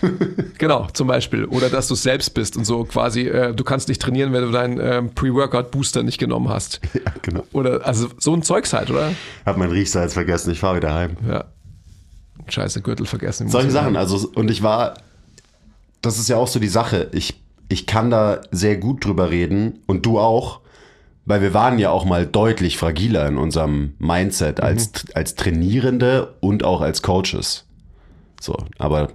[0.57, 1.45] genau, zum Beispiel.
[1.45, 4.43] Oder dass du es selbst bist und so quasi, äh, du kannst nicht trainieren, wenn
[4.43, 6.81] du deinen ähm, Pre-Workout-Booster nicht genommen hast.
[6.97, 7.43] Ja, genau.
[7.53, 9.11] Oder, also so ein Zeugs halt, oder?
[9.45, 11.15] Hab mein Riechsalz vergessen, ich fahre wieder heim.
[11.29, 11.45] Ja.
[12.47, 13.49] Scheiße, Gürtel vergessen.
[13.49, 14.95] Solche Sachen, also, und ich war,
[16.01, 19.83] das ist ja auch so die Sache, ich, ich kann da sehr gut drüber reden
[19.85, 20.61] und du auch,
[21.27, 26.63] weil wir waren ja auch mal deutlich fragiler in unserem Mindset als, als Trainierende und
[26.63, 27.65] auch als Coaches.
[28.39, 29.09] So, aber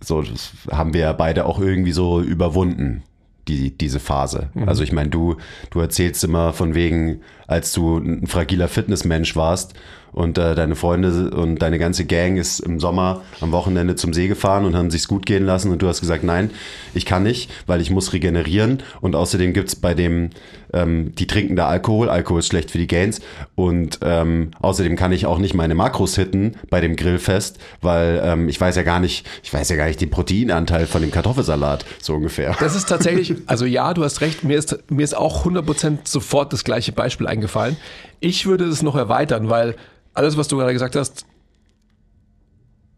[0.00, 0.24] so,
[0.70, 3.02] haben wir ja beide auch irgendwie so überwunden,
[3.48, 4.50] die, diese Phase.
[4.66, 5.36] Also ich meine, du,
[5.70, 9.74] du erzählst immer von wegen, als du ein fragiler Fitnessmensch warst
[10.12, 14.28] und äh, deine Freunde und deine ganze Gang ist im Sommer am Wochenende zum See
[14.28, 16.50] gefahren und haben sich's gut gehen lassen und du hast gesagt, nein,
[16.94, 20.30] ich kann nicht, weil ich muss regenerieren und außerdem gibt's bei dem,
[20.72, 23.20] ähm, die trinken da Alkohol, Alkohol ist schlecht für die Gains
[23.54, 28.48] und ähm, außerdem kann ich auch nicht meine Makros hitten bei dem Grillfest, weil ähm,
[28.48, 31.84] ich weiß ja gar nicht, ich weiß ja gar nicht den Proteinanteil von dem Kartoffelsalat,
[32.00, 32.56] so ungefähr.
[32.60, 36.52] Das ist tatsächlich, also ja, du hast recht, mir ist, mir ist auch 100% sofort
[36.52, 37.76] das gleiche Beispiel eingefallen.
[38.20, 39.76] Ich würde es noch erweitern, weil
[40.14, 41.26] alles, was du gerade gesagt hast,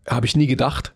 [0.08, 0.92] habe ich nie gedacht.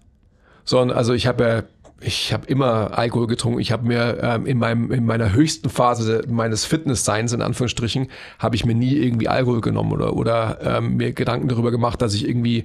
[0.64, 1.62] Sondern, also ich habe ja,
[2.06, 3.60] ich habe immer Alkohol getrunken.
[3.60, 8.56] Ich habe mir ähm, in, meinem, in meiner höchsten Phase meines Fitness-Seins, in Anführungsstrichen, habe
[8.56, 12.28] ich mir nie irgendwie Alkohol genommen oder, oder ähm, mir Gedanken darüber gemacht, dass ich
[12.28, 12.64] irgendwie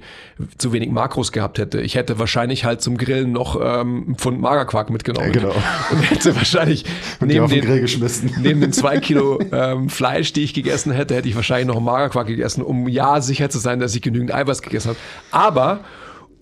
[0.58, 1.80] zu wenig Makros gehabt hätte.
[1.80, 5.32] Ich hätte wahrscheinlich halt zum Grillen noch ähm, einen Pfund Magerquark mitgenommen.
[5.32, 5.54] Ja, genau.
[5.90, 6.84] Und hätte wahrscheinlich
[7.20, 8.34] Und neben auf den den, Grill geschmissen.
[8.40, 11.86] neben den zwei Kilo ähm, Fleisch, die ich gegessen hätte, hätte ich wahrscheinlich noch einen
[11.86, 14.98] Magerquark gegessen, um ja sicher zu sein, dass ich genügend Eiweiß gegessen habe.
[15.30, 15.80] Aber,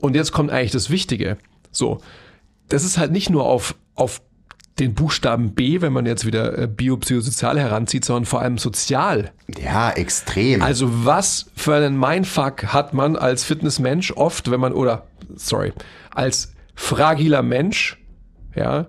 [0.01, 1.37] und jetzt kommt eigentlich das Wichtige,
[1.71, 2.01] so,
[2.69, 4.21] das ist halt nicht nur auf, auf
[4.79, 9.33] den Buchstaben B, wenn man jetzt wieder äh, biopsychosozial heranzieht, sondern vor allem sozial.
[9.61, 10.63] Ja, extrem.
[10.63, 15.73] Also was für einen Mindfuck hat man als Fitnessmensch oft, wenn man, oder, sorry,
[16.11, 17.99] als fragiler Mensch,
[18.55, 18.87] ja,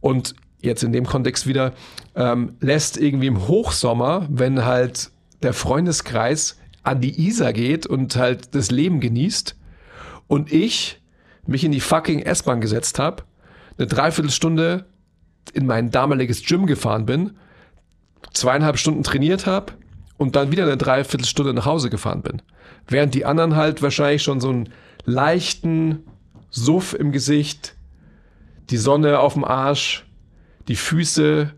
[0.00, 1.72] und jetzt in dem Kontext wieder,
[2.14, 5.10] ähm, lässt irgendwie im Hochsommer, wenn halt
[5.42, 9.56] der Freundeskreis an die Isar geht und halt das Leben genießt
[10.26, 11.00] und ich
[11.48, 13.24] mich in die fucking S-Bahn gesetzt habe,
[13.76, 14.84] eine Dreiviertelstunde
[15.54, 17.36] in mein damaliges Gym gefahren bin,
[18.32, 19.72] zweieinhalb Stunden trainiert habe
[20.18, 22.42] und dann wieder eine Dreiviertelstunde nach Hause gefahren bin.
[22.86, 24.68] Während die anderen halt wahrscheinlich schon so einen
[25.04, 26.04] leichten
[26.50, 27.74] Suff im Gesicht,
[28.70, 30.06] die Sonne auf dem Arsch,
[30.68, 31.52] die Füße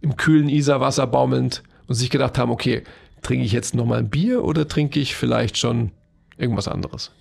[0.00, 2.82] im kühlen Isarwasser baumelnd und sich gedacht haben, okay,
[3.22, 5.92] trinke ich jetzt nochmal ein Bier oder trinke ich vielleicht schon
[6.36, 7.12] irgendwas anderes?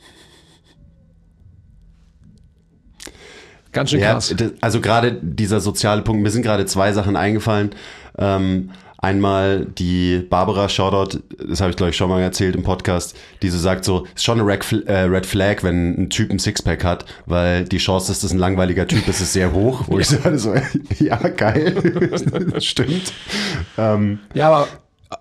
[3.73, 4.29] Ganz schön Ja, krass.
[4.29, 7.71] d- also gerade dieser soziale Punkt, mir sind gerade zwei Sachen eingefallen.
[8.17, 8.69] Ähm,
[8.99, 13.49] Einmal die Barbara Shoutout, das habe ich glaube ich schon mal erzählt im Podcast, die
[13.49, 16.85] so sagt so, ist schon eine Red, äh, Red Flag, wenn ein Typ ein Sixpack
[16.85, 19.83] hat, weil die Chance, dass das ein langweiliger Typ ist, ist sehr hoch.
[19.87, 20.55] Wo ich sage so,
[20.99, 21.73] ja geil,
[22.53, 23.11] das stimmt.
[23.77, 24.67] Ähm, Ja, aber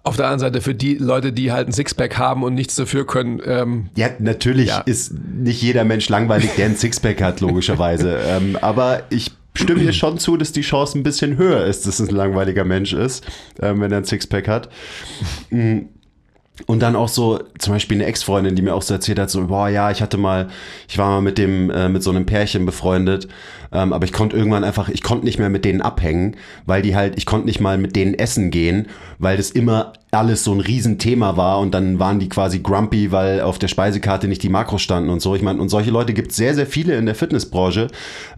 [0.03, 3.07] auf der anderen Seite für die Leute, die halt ein Sixpack haben und nichts dafür
[3.07, 4.80] können, ähm, Ja, natürlich Ja.
[4.80, 8.18] ist nicht jeder Mensch langweilig, der ein Sixpack hat, logischerweise.
[8.26, 12.01] ähm, aber ich stimme dir schon zu, dass die Chance ein bisschen höher ist, dass
[12.01, 13.24] es ein langweiliger Mensch ist,
[13.61, 14.68] ähm, wenn er ein Sixpack hat.
[15.51, 15.80] Mm.
[16.66, 19.47] Und dann auch so, zum Beispiel eine Ex-Freundin, die mir auch so erzählt hat, so,
[19.47, 20.49] boah, ja, ich hatte mal,
[20.86, 23.26] ich war mal mit dem, äh, mit so einem Pärchen befreundet,
[23.73, 26.95] ähm, aber ich konnte irgendwann einfach, ich konnte nicht mehr mit denen abhängen, weil die
[26.95, 30.61] halt, ich konnte nicht mal mit denen essen gehen, weil das immer alles so ein
[30.61, 34.83] Riesenthema war und dann waren die quasi grumpy, weil auf der Speisekarte nicht die Makros
[34.83, 35.35] standen und so.
[35.35, 37.87] Ich meine, und solche Leute gibt es sehr, sehr viele in der Fitnessbranche,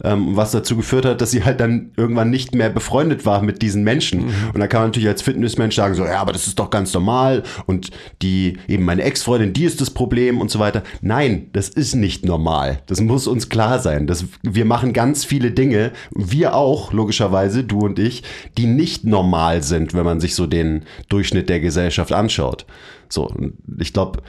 [0.01, 3.61] ähm, was dazu geführt hat, dass sie halt dann irgendwann nicht mehr befreundet war mit
[3.61, 4.29] diesen Menschen.
[4.53, 6.93] Und da kann man natürlich als Fitnessmensch sagen, so, ja, aber das ist doch ganz
[6.93, 10.81] normal und die, eben meine Ex-Freundin, die ist das Problem und so weiter.
[11.01, 12.79] Nein, das ist nicht normal.
[12.85, 14.07] Das muss uns klar sein.
[14.07, 18.23] Das, wir machen ganz viele Dinge, wir auch, logischerweise, du und ich,
[18.57, 22.65] die nicht normal sind, wenn man sich so den Durchschnitt der Gesellschaft anschaut.
[23.09, 23.33] So,
[23.79, 24.21] ich glaube,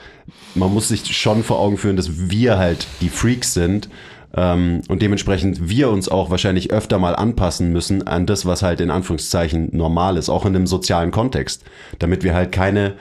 [0.55, 3.89] man muss sich schon vor Augen führen, dass wir halt die Freaks sind
[4.35, 8.81] ähm, und dementsprechend wir uns auch wahrscheinlich öfter mal anpassen müssen an das, was halt
[8.81, 11.63] in Anführungszeichen normal ist, auch in einem sozialen Kontext,
[11.99, 12.95] damit wir halt keine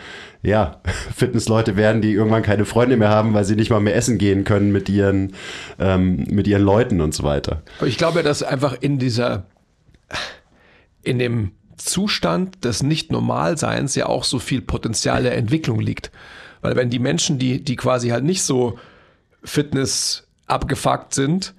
[0.47, 0.81] ja,
[1.17, 4.45] Fitnessleute werden, die irgendwann keine Freunde mehr haben, weil sie nicht mal mehr essen gehen
[4.45, 5.35] können mit ihren,
[5.79, 7.63] ähm, mit ihren Leuten und so weiter.
[7.85, 9.47] Ich glaube, dass einfach in dieser,
[11.03, 16.11] in dem Zustand des Nicht-Normalseins ja auch so viel Potenzial der Entwicklung liegt.
[16.63, 18.79] Weil wenn die Menschen, die, die quasi halt nicht so
[19.45, 21.55] Fitness abgefuckt sind,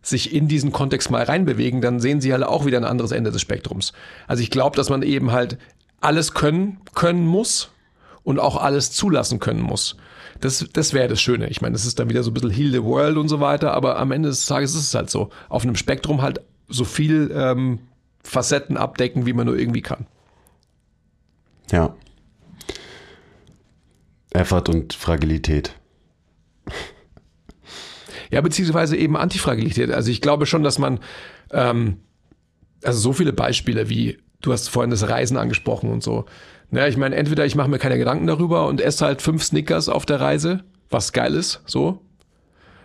[0.00, 3.30] sich in diesen Kontext mal reinbewegen, dann sehen sie halt auch wieder ein anderes Ende
[3.30, 3.92] des Spektrums.
[4.26, 5.58] Also ich glaube, dass man eben halt
[6.00, 7.70] alles können, können muss
[8.22, 9.96] und auch alles zulassen können muss.
[10.40, 11.48] Das, das wäre das Schöne.
[11.48, 13.72] Ich meine, das ist dann wieder so ein bisschen Heal the World und so weiter,
[13.72, 15.30] aber am Ende des Tages ist es halt so.
[15.48, 17.80] Auf einem Spektrum halt so viel ähm,
[18.22, 20.06] Facetten abdecken, wie man nur irgendwie kann.
[21.70, 21.94] Ja.
[24.32, 25.74] Effort und Fragilität.
[28.30, 29.90] Ja, beziehungsweise eben Antifragilität.
[29.90, 31.00] Also ich glaube schon, dass man,
[31.50, 31.98] ähm,
[32.82, 36.26] also so viele Beispiele wie, du hast vorhin das Reisen angesprochen und so.
[36.70, 39.88] Naja, ich meine, entweder ich mache mir keine Gedanken darüber und esse halt fünf Snickers
[39.88, 42.00] auf der Reise, was geil ist, so.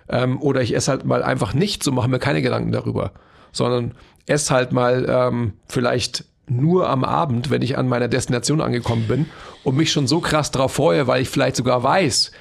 [0.10, 3.12] Ähm, oder ich esse halt mal einfach nichts und mache mir keine Gedanken darüber,
[3.52, 3.94] sondern
[4.26, 9.26] esse halt mal ähm, vielleicht nur am Abend, wenn ich an meiner Destination angekommen bin
[9.64, 12.32] und mich schon so krass drauf freue, weil ich vielleicht sogar weiß,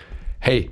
[0.40, 0.70] hey,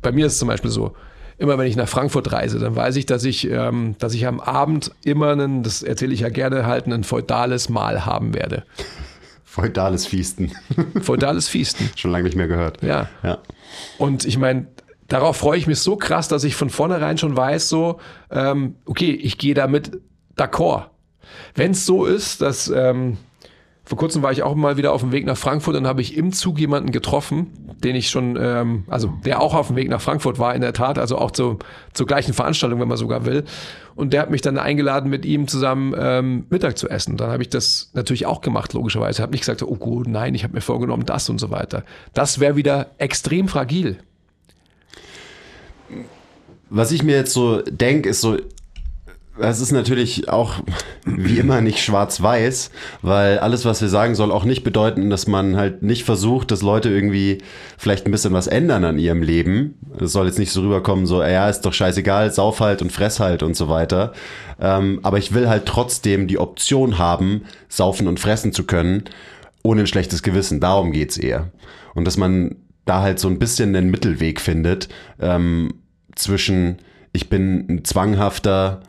[0.00, 0.94] bei mir ist es zum Beispiel so,
[1.36, 4.40] immer wenn ich nach Frankfurt reise, dann weiß ich, dass ich, ähm, dass ich am
[4.40, 8.64] Abend immer einen, das erzähle ich ja gerne, halt ein feudales Mahl haben werde.
[9.50, 10.52] Feudales Fiesten.
[11.02, 11.90] Feudales Fiesten.
[11.96, 12.80] Schon lange nicht mehr gehört.
[12.84, 13.08] Ja.
[13.24, 13.38] Ja.
[13.98, 14.68] Und ich meine,
[15.08, 17.98] darauf freue ich mich so krass, dass ich von vornherein schon weiß, so,
[18.30, 19.90] ähm, okay, ich gehe damit
[20.36, 20.90] d'accord.
[21.56, 23.16] Wenn es so ist, dass ähm,
[23.90, 26.16] vor kurzem war ich auch mal wieder auf dem Weg nach Frankfurt und habe ich
[26.16, 27.48] im Zug jemanden getroffen,
[27.82, 30.72] den ich schon, ähm, also der auch auf dem Weg nach Frankfurt war in der
[30.72, 31.58] Tat, also auch zu,
[31.92, 33.42] zur gleichen Veranstaltung, wenn man sogar will.
[33.96, 37.16] Und der hat mich dann eingeladen, mit ihm zusammen ähm, Mittag zu essen.
[37.16, 39.22] Dann habe ich das natürlich auch gemacht, logischerweise.
[39.22, 41.82] Habe nicht gesagt, oh gut, nein, ich habe mir vorgenommen, das und so weiter.
[42.14, 43.98] Das wäre wieder extrem fragil.
[46.68, 48.36] Was ich mir jetzt so denke, ist so,
[49.40, 50.54] es ist natürlich auch
[51.04, 52.70] wie immer nicht schwarz-weiß,
[53.02, 56.62] weil alles, was wir sagen, soll auch nicht bedeuten, dass man halt nicht versucht, dass
[56.62, 57.38] Leute irgendwie
[57.78, 59.78] vielleicht ein bisschen was ändern an ihrem Leben.
[59.98, 63.20] Es soll jetzt nicht so rüberkommen, so, ja, ist doch scheißegal, sauf halt und fress
[63.20, 64.12] halt und so weiter.
[64.60, 69.04] Ähm, aber ich will halt trotzdem die Option haben, saufen und fressen zu können,
[69.62, 70.60] ohne ein schlechtes Gewissen.
[70.60, 71.50] Darum geht's eher.
[71.94, 74.88] Und dass man da halt so ein bisschen einen Mittelweg findet
[75.20, 75.74] ähm,
[76.14, 76.78] zwischen,
[77.12, 78.82] ich bin ein zwanghafter,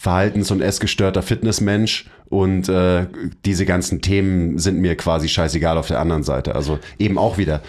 [0.00, 3.06] verhaltens- und essgestörter Fitnessmensch und äh,
[3.44, 6.54] diese ganzen Themen sind mir quasi scheißegal auf der anderen Seite.
[6.54, 7.62] Also eben auch wieder,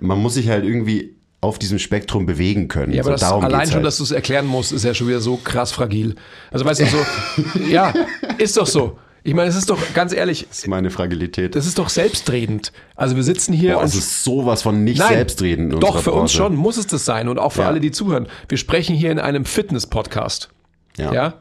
[0.00, 2.92] man muss sich halt irgendwie auf diesem Spektrum bewegen können.
[2.92, 3.84] Ja, aber so, allein schon, halt.
[3.86, 6.14] dass du es erklären musst, ist ja schon wieder so krass fragil.
[6.50, 6.98] Also weißt du, so,
[7.70, 7.92] ja,
[8.38, 8.98] ist doch so.
[9.22, 11.56] Ich meine, es ist doch, ganz ehrlich, Das ist meine Fragilität.
[11.56, 12.72] das ist doch selbstredend.
[12.94, 15.82] Also wir sitzen hier Boah, und es ist sowas von nicht Nein, selbstredend.
[15.82, 16.36] Doch, für uns Branche.
[16.36, 17.66] schon muss es das sein und auch für Ja.
[17.68, 18.28] alle, die zuhören.
[18.48, 20.50] Wir sprechen hier in einem Fitness-Podcast.
[20.96, 21.12] Ja.
[21.12, 21.34] Ja.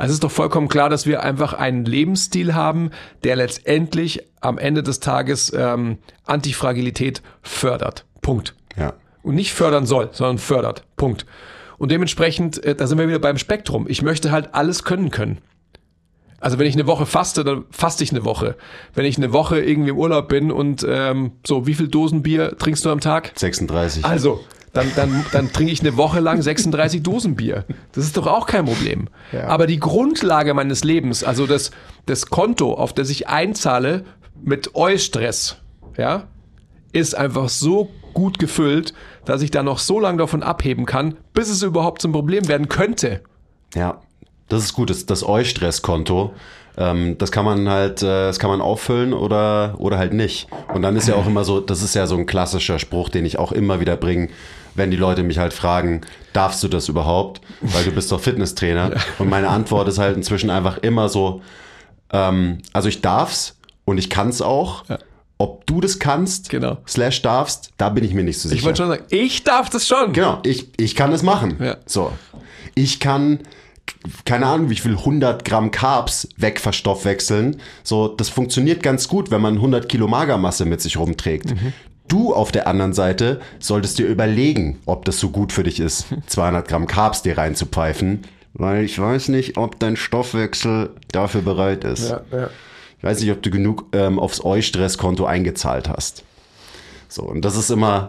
[0.00, 2.90] Also es ist doch vollkommen klar, dass wir einfach einen Lebensstil haben,
[3.22, 8.06] der letztendlich am Ende des Tages ähm, Antifragilität fördert.
[8.22, 8.54] Punkt.
[8.78, 8.94] Ja.
[9.22, 10.84] Und nicht fördern soll, sondern fördert.
[10.96, 11.26] Punkt.
[11.76, 13.84] Und dementsprechend, äh, da sind wir wieder beim Spektrum.
[13.90, 15.42] Ich möchte halt alles können können.
[16.40, 18.56] Also wenn ich eine Woche faste, dann faste ich eine Woche.
[18.94, 22.56] Wenn ich eine Woche irgendwie im Urlaub bin und ähm, so, wie viel Dosen Bier
[22.56, 23.32] trinkst du am Tag?
[23.34, 24.02] 36.
[24.02, 24.42] Also,
[24.72, 27.64] dann, dann, dann trinke ich eine Woche lang 36 Dosen Bier.
[27.92, 29.08] Das ist doch auch kein Problem.
[29.32, 29.48] Ja.
[29.48, 31.70] Aber die Grundlage meines Lebens, also das,
[32.06, 34.04] das Konto, auf das ich einzahle
[34.42, 35.56] mit Eustress,
[35.96, 36.28] ja,
[36.92, 38.94] ist einfach so gut gefüllt,
[39.24, 42.68] dass ich da noch so lange davon abheben kann, bis es überhaupt zum Problem werden
[42.68, 43.22] könnte.
[43.74, 44.00] Ja,
[44.48, 44.90] das ist gut.
[44.90, 46.32] Das, das Eustresskonto,
[46.76, 50.48] ähm, das kann man halt, äh, das kann man auffüllen oder, oder halt nicht.
[50.74, 53.24] Und dann ist ja auch immer so, das ist ja so ein klassischer Spruch, den
[53.24, 54.28] ich auch immer wieder bringe,
[54.74, 56.02] wenn die Leute mich halt fragen,
[56.32, 57.40] darfst du das überhaupt?
[57.60, 58.92] Weil du bist doch Fitnesstrainer.
[59.18, 61.42] Und meine Antwort ist halt inzwischen einfach immer so,
[62.12, 64.88] ähm, also ich darf's und ich kann's auch.
[64.88, 64.98] Ja.
[65.38, 66.76] Ob du das kannst, Genau.
[66.86, 68.58] slash darfst, da bin ich mir nicht so sicher.
[68.58, 70.12] Ich wollte schon sagen, ich darf das schon.
[70.12, 71.56] Genau, ich, ich kann es machen.
[71.58, 71.76] Ja.
[71.86, 72.12] So.
[72.74, 73.38] Ich kann,
[74.26, 77.56] keine Ahnung, wie viel 100 Gramm Carbs wegverstoffwechseln.
[77.82, 81.54] So, das funktioniert ganz gut, wenn man 100 Kilo Magermasse mit sich rumträgt.
[82.10, 86.06] Du auf der anderen Seite solltest dir überlegen, ob das so gut für dich ist,
[86.26, 92.10] 200 Gramm Carbs dir reinzupfeifen, weil ich weiß nicht, ob dein Stoffwechsel dafür bereit ist.
[92.10, 92.50] Ja, ja.
[92.98, 96.24] Ich weiß nicht, ob du genug ähm, aufs Eustresskonto eingezahlt hast.
[97.08, 98.08] So, und das ist immer,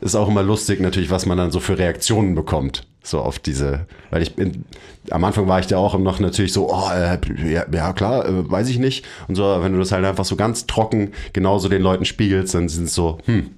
[0.00, 2.86] ist auch immer lustig natürlich, was man dann so für Reaktionen bekommt.
[3.02, 4.64] So auf diese, weil ich bin,
[5.10, 7.18] am Anfang war ich da auch noch natürlich so, oh, äh,
[7.52, 9.04] ja, ja klar, äh, weiß ich nicht.
[9.26, 12.68] Und so, wenn du das halt einfach so ganz trocken genauso den Leuten spiegelst, dann
[12.68, 13.50] sind es so, hm,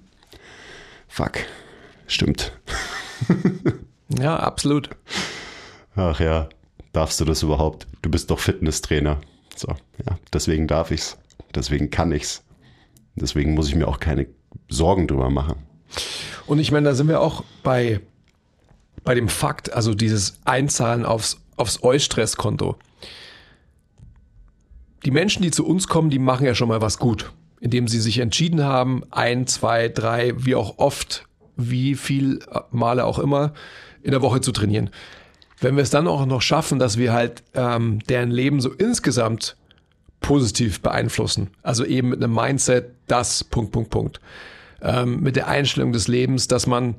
[1.09, 1.33] fuck,
[2.07, 2.53] stimmt.
[4.19, 4.89] ja, absolut.
[5.95, 6.49] Ach ja,
[6.93, 7.87] darfst du das überhaupt?
[8.01, 9.19] Du bist doch Fitnesstrainer.
[9.55, 9.69] So,
[10.07, 11.19] ja, deswegen darf ich's.
[11.55, 12.43] Deswegen kann ich's.
[13.15, 14.27] Deswegen muss ich mir auch keine
[14.69, 15.57] Sorgen drüber machen.
[16.47, 18.01] Und ich meine, da sind wir auch bei,
[19.05, 22.77] bei dem Fakt, also dieses Einzahlen aufs, aufs Eustresskonto.
[25.05, 28.01] Die Menschen, die zu uns kommen, die machen ja schon mal was gut, indem sie
[28.01, 31.27] sich entschieden haben, ein, zwei, drei, wie auch oft,
[31.57, 32.41] wie viel
[32.71, 33.53] Male auch immer,
[34.03, 34.91] in der Woche zu trainieren.
[35.61, 39.57] Wenn wir es dann auch noch schaffen, dass wir halt ähm, deren Leben so insgesamt
[40.21, 44.21] positiv beeinflussen, also eben mit einem Mindset, das Punkt, Punkt, Punkt,
[44.81, 46.97] ähm, mit der Einstellung des Lebens, dass man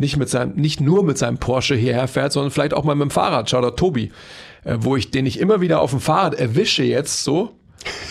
[0.00, 3.08] nicht mit seinem, nicht nur mit seinem Porsche hierher fährt, sondern vielleicht auch mal mit
[3.08, 3.50] dem Fahrrad.
[3.50, 4.10] Schau da Tobi,
[4.64, 7.56] äh, wo ich den ich immer wieder auf dem Fahrrad erwische jetzt so.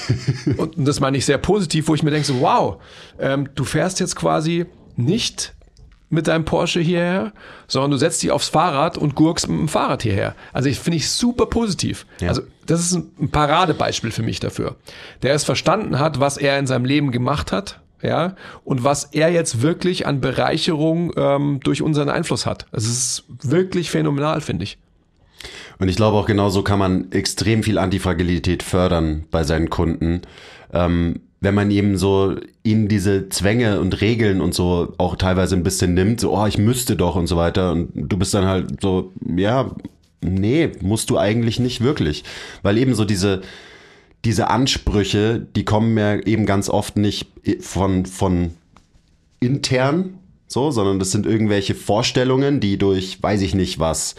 [0.57, 2.77] und das meine ich sehr positiv, wo ich mir denke so, wow,
[3.19, 4.65] ähm, du fährst jetzt quasi
[4.95, 5.53] nicht
[6.09, 7.33] mit deinem Porsche hierher,
[7.67, 10.35] sondern du setzt dich aufs Fahrrad und gurkst mit dem Fahrrad hierher.
[10.53, 12.07] Also ich finde ich super positiv.
[12.19, 12.29] Ja.
[12.29, 14.75] Also das ist ein Paradebeispiel für mich dafür.
[15.21, 19.31] Der es verstanden hat, was er in seinem Leben gemacht hat, ja, und was er
[19.31, 22.65] jetzt wirklich an Bereicherung ähm, durch unseren Einfluss hat.
[22.71, 24.77] Es ist wirklich phänomenal, finde ich.
[25.79, 30.21] Und ich glaube auch genauso kann man extrem viel Antifragilität fördern bei seinen Kunden.
[30.73, 35.63] Ähm, wenn man eben so ihnen diese Zwänge und Regeln und so auch teilweise ein
[35.63, 37.71] bisschen nimmt, so, oh, ich müsste doch und so weiter.
[37.71, 39.71] Und du bist dann halt so, ja,
[40.21, 42.25] nee, musst du eigentlich nicht wirklich.
[42.61, 43.41] Weil eben so diese,
[44.25, 47.27] diese Ansprüche, die kommen ja eben ganz oft nicht
[47.61, 48.51] von, von
[49.39, 50.15] intern,
[50.47, 54.15] so, sondern das sind irgendwelche Vorstellungen, die durch, weiß ich nicht was,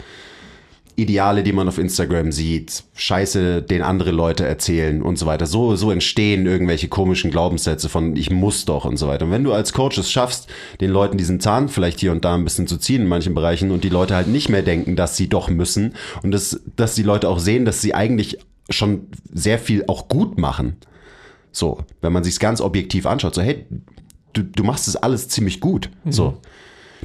[0.95, 5.45] Ideale, die man auf Instagram sieht, Scheiße, den andere Leute erzählen und so weiter.
[5.45, 9.25] So, so entstehen irgendwelche komischen Glaubenssätze von ich muss doch und so weiter.
[9.25, 10.47] Und wenn du als Coach es schaffst,
[10.81, 13.71] den Leuten diesen Zahn vielleicht hier und da ein bisschen zu ziehen in manchen Bereichen
[13.71, 17.03] und die Leute halt nicht mehr denken, dass sie doch müssen und das, dass die
[17.03, 18.39] Leute auch sehen, dass sie eigentlich
[18.69, 20.77] schon sehr viel auch gut machen.
[21.51, 23.65] So, wenn man sich ganz objektiv anschaut, so hey,
[24.33, 25.89] du, du machst es alles ziemlich gut.
[26.09, 26.37] So.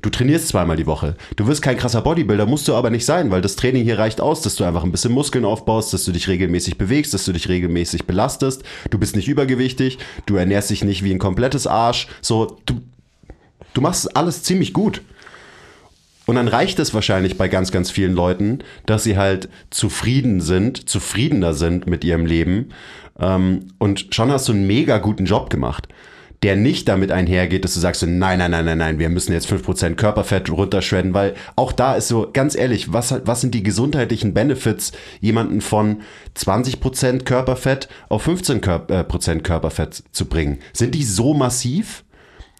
[0.03, 1.17] Du trainierst zweimal die Woche.
[1.37, 4.21] Du wirst kein krasser Bodybuilder, musst du aber nicht sein, weil das Training hier reicht
[4.21, 7.33] aus, dass du einfach ein bisschen Muskeln aufbaust, dass du dich regelmäßig bewegst, dass du
[7.33, 8.63] dich regelmäßig belastest.
[8.91, 12.09] Du bist nicht übergewichtig, du ernährst dich nicht wie ein komplettes Arsch.
[12.21, 12.83] So, du,
[13.73, 15.01] du machst alles ziemlich gut.
[16.27, 20.89] Und dann reicht es wahrscheinlich bei ganz, ganz vielen Leuten, dass sie halt zufrieden sind,
[20.89, 22.71] zufriedener sind mit ihrem Leben.
[23.19, 25.89] Ähm, und schon hast du einen mega guten Job gemacht
[26.43, 29.51] der nicht damit einhergeht, dass du sagst, nein, nein, nein, nein, nein, wir müssen jetzt
[29.51, 34.35] 5% Körperfett runterschredden, weil auch da ist so, ganz ehrlich, was, was sind die gesundheitlichen
[34.35, 36.03] Benefits, jemanden von
[36.37, 40.59] 20% Körperfett auf 15% Kör äh, Körperfett zu bringen?
[40.73, 42.05] Sind die so massiv?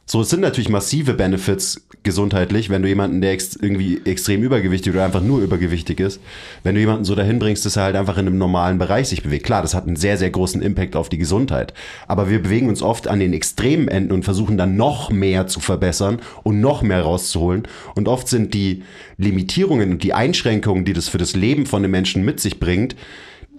[0.05, 4.95] So, es sind natürlich massive Benefits gesundheitlich, wenn du jemanden, der ex irgendwie extrem übergewichtig
[4.95, 6.23] oder einfach nur übergewichtig ist,
[6.63, 9.23] wenn du jemanden so dahin bringst, dass er halt einfach in einem normalen Bereich sich
[9.23, 9.45] bewegt.
[9.45, 11.75] Klar, das hat einen sehr, sehr großen Impact auf die Gesundheit.
[12.09, 15.61] Aber wir bewegen uns oft an den extremen Enden und versuchen dann noch mehr zu
[15.61, 17.69] verbessern und noch mehr rauszuholen.
[17.95, 18.85] Und oft sind die
[19.19, 22.97] Limitierungen und die Einschränkungen, die das für das Leben von den Menschen mit sich bringt,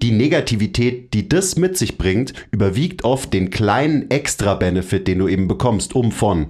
[0.02, 5.48] die Negativität, die das mit sich bringt, überwiegt oft den kleinen Extra-Benefit, den du eben
[5.48, 6.48] bekommst, um von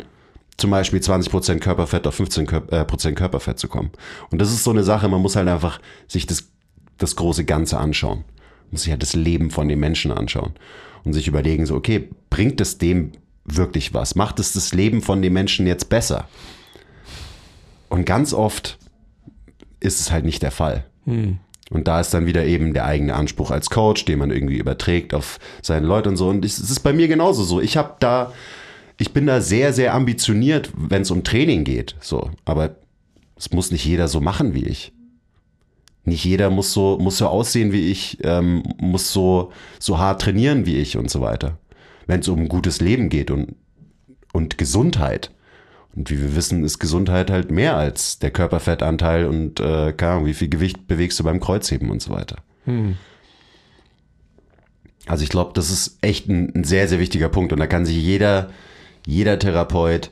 [0.57, 3.91] zum Beispiel 20% Körperfett auf 15% äh, Körperfett zu kommen.
[4.31, 6.49] Und das ist so eine Sache, man muss halt einfach sich das,
[6.97, 8.19] das große Ganze anschauen.
[8.19, 10.53] Man muss sich halt das Leben von den Menschen anschauen
[11.03, 13.11] und sich überlegen, so, okay, bringt es dem
[13.45, 14.15] wirklich was?
[14.15, 16.27] Macht es das Leben von den Menschen jetzt besser?
[17.89, 18.77] Und ganz oft
[19.79, 20.85] ist es halt nicht der Fall.
[21.05, 21.37] Hm.
[21.69, 25.13] Und da ist dann wieder eben der eigene Anspruch als Coach, den man irgendwie überträgt
[25.13, 26.29] auf seine Leute und so.
[26.29, 27.59] Und es ist bei mir genauso so.
[27.59, 28.31] Ich habe da,
[28.97, 31.95] ich bin da sehr, sehr ambitioniert, wenn es um Training geht.
[31.99, 32.75] So, aber
[33.35, 34.91] es muss nicht jeder so machen wie ich.
[36.03, 40.65] Nicht jeder muss so, muss so aussehen wie ich, ähm, muss so, so hart trainieren
[40.65, 41.57] wie ich und so weiter.
[42.05, 43.55] Wenn es um ein gutes Leben geht und,
[44.31, 45.31] und Gesundheit.
[45.95, 50.25] Und wie wir wissen, ist Gesundheit halt mehr als der Körperfettanteil und äh, keine Ahnung,
[50.27, 52.37] wie viel Gewicht bewegst du beim Kreuzheben und so weiter.
[52.65, 52.95] Hm.
[55.07, 57.51] Also ich glaube, das ist echt ein, ein, sehr, sehr wichtiger Punkt.
[57.51, 58.49] Und da kann sich jeder,
[59.07, 60.11] jeder Therapeut,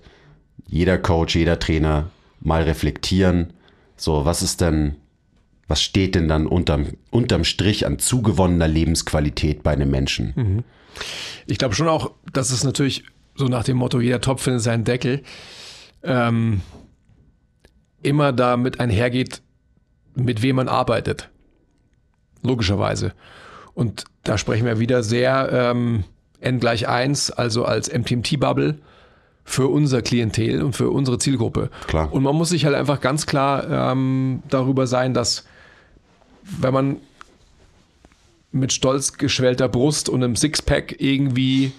[0.66, 3.54] jeder Coach, jeder Trainer mal reflektieren.
[3.98, 4.96] So, was ist denn,
[5.68, 10.34] was steht denn dann unterm, unterm Strich an zugewonnener Lebensqualität bei einem Menschen?
[10.36, 10.64] Mhm.
[11.46, 13.04] Ich glaube schon auch, dass es natürlich
[13.36, 15.24] so nach dem Motto, jeder Topf findet seinen Deckel,
[16.02, 16.62] ähm,
[18.02, 19.42] immer damit einhergeht,
[20.16, 21.30] mit wem man arbeitet.
[22.44, 23.14] Logischerweise.
[23.74, 26.06] Und da sprechen wir wieder sehr ähm,
[26.46, 28.80] n gleich 1, also als MTMT-Bubble
[29.44, 31.70] für unser Klientel und für unsere Zielgruppe.
[31.88, 32.12] Klar.
[32.12, 35.46] Und man muss sich halt einfach ganz klar ähm, darüber sein, dass
[36.44, 36.98] wenn man
[38.52, 41.74] mit stolz geschwellter Brust und einem Sixpack irgendwie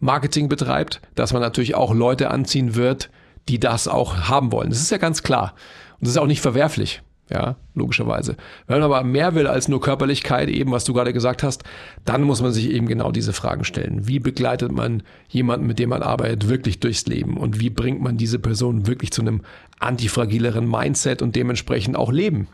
[0.00, 3.10] Marketing betreibt, dass man natürlich auch Leute anziehen wird,
[3.48, 4.70] die das auch haben wollen.
[4.70, 5.54] Das ist ja ganz klar.
[5.98, 7.02] Und das ist auch nicht verwerflich.
[7.28, 8.36] Ja, logischerweise.
[8.68, 11.64] Wenn man aber mehr will als nur Körperlichkeit, eben was du gerade gesagt hast,
[12.04, 14.06] dann muss man sich eben genau diese Fragen stellen.
[14.06, 17.36] Wie begleitet man jemanden, mit dem man arbeitet, wirklich durchs Leben?
[17.36, 19.42] Und wie bringt man diese Person wirklich zu einem
[19.80, 22.46] antifragileren Mindset und dementsprechend auch Leben?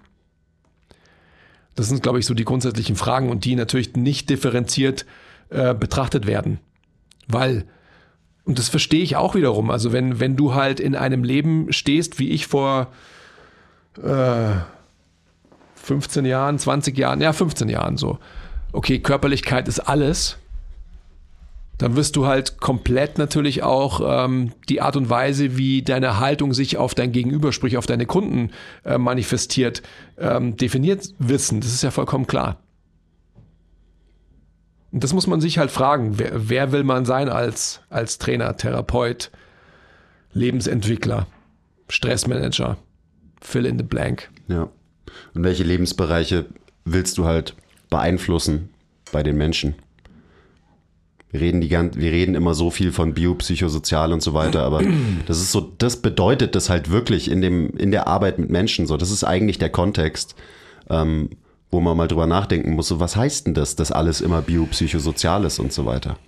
[1.74, 5.04] Das sind, glaube ich, so die grundsätzlichen Fragen und die natürlich nicht differenziert
[5.50, 6.60] äh, betrachtet werden.
[7.28, 7.66] Weil,
[8.44, 12.18] und das verstehe ich auch wiederum, also wenn, wenn du halt in einem Leben stehst,
[12.18, 12.90] wie ich vor
[13.98, 14.54] äh,
[15.74, 18.18] 15 Jahren, 20 Jahren, ja 15 Jahren so,
[18.72, 20.38] okay, Körperlichkeit ist alles,
[21.78, 26.54] dann wirst du halt komplett natürlich auch ähm, die Art und Weise, wie deine Haltung
[26.54, 28.50] sich auf dein Gegenüber, sprich auf deine Kunden
[28.84, 29.82] äh, manifestiert,
[30.16, 31.60] ähm, definiert wissen.
[31.60, 32.58] Das ist ja vollkommen klar.
[34.92, 36.18] Und das muss man sich halt fragen.
[36.18, 39.32] Wer, wer will man sein als, als Trainer, Therapeut,
[40.34, 41.26] Lebensentwickler,
[41.88, 42.76] Stressmanager?
[43.42, 44.30] Fill in the blank.
[44.48, 44.68] Ja.
[45.34, 46.46] Und welche Lebensbereiche
[46.84, 47.54] willst du halt
[47.90, 48.70] beeinflussen
[49.10, 49.74] bei den Menschen?
[51.30, 54.82] Wir reden, die, wir reden immer so viel von biopsychosozial und so weiter, aber
[55.26, 58.86] das ist so, das bedeutet das halt wirklich in, dem, in der Arbeit mit Menschen
[58.86, 58.96] so.
[58.96, 60.34] Das ist eigentlich der Kontext,
[60.88, 61.30] ähm,
[61.70, 65.44] wo man mal drüber nachdenken muss, so was heißt denn das, dass alles immer biopsychosozial
[65.44, 66.18] ist und so weiter.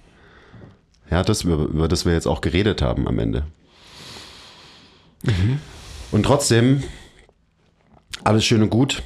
[1.11, 3.45] Ja, das, über, über das wir jetzt auch geredet haben am Ende.
[5.23, 5.59] Mhm.
[6.12, 6.83] Und trotzdem,
[8.25, 9.03] alles schön und gut,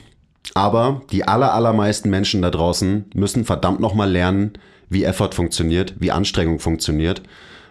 [0.55, 4.53] aber die aller, allermeisten Menschen da draußen müssen verdammt nochmal lernen,
[4.89, 7.23] wie Effort funktioniert, wie Anstrengung funktioniert,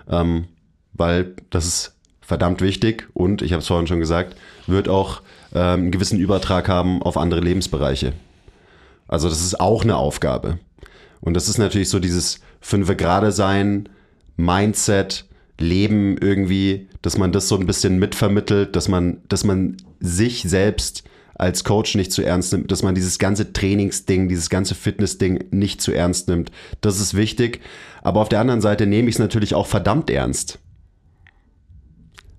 [0.09, 0.45] ähm,
[0.93, 4.35] weil das ist verdammt wichtig und, ich habe es vorhin schon gesagt,
[4.67, 5.21] wird auch
[5.53, 8.13] ähm, einen gewissen Übertrag haben auf andere Lebensbereiche.
[9.07, 10.59] Also das ist auch eine Aufgabe.
[11.21, 13.89] Und das ist natürlich so dieses fünfe Grade sein,
[14.35, 15.25] Mindset,
[15.59, 21.03] Leben irgendwie, dass man das so ein bisschen mitvermittelt, dass man, dass man sich selbst
[21.37, 25.81] als Coach nicht zu ernst nimmt, dass man dieses ganze Trainingsding, dieses ganze Fitnessding nicht
[25.81, 26.51] zu ernst nimmt.
[26.81, 27.61] Das ist wichtig.
[28.01, 30.59] Aber auf der anderen Seite nehme ich es natürlich auch verdammt ernst.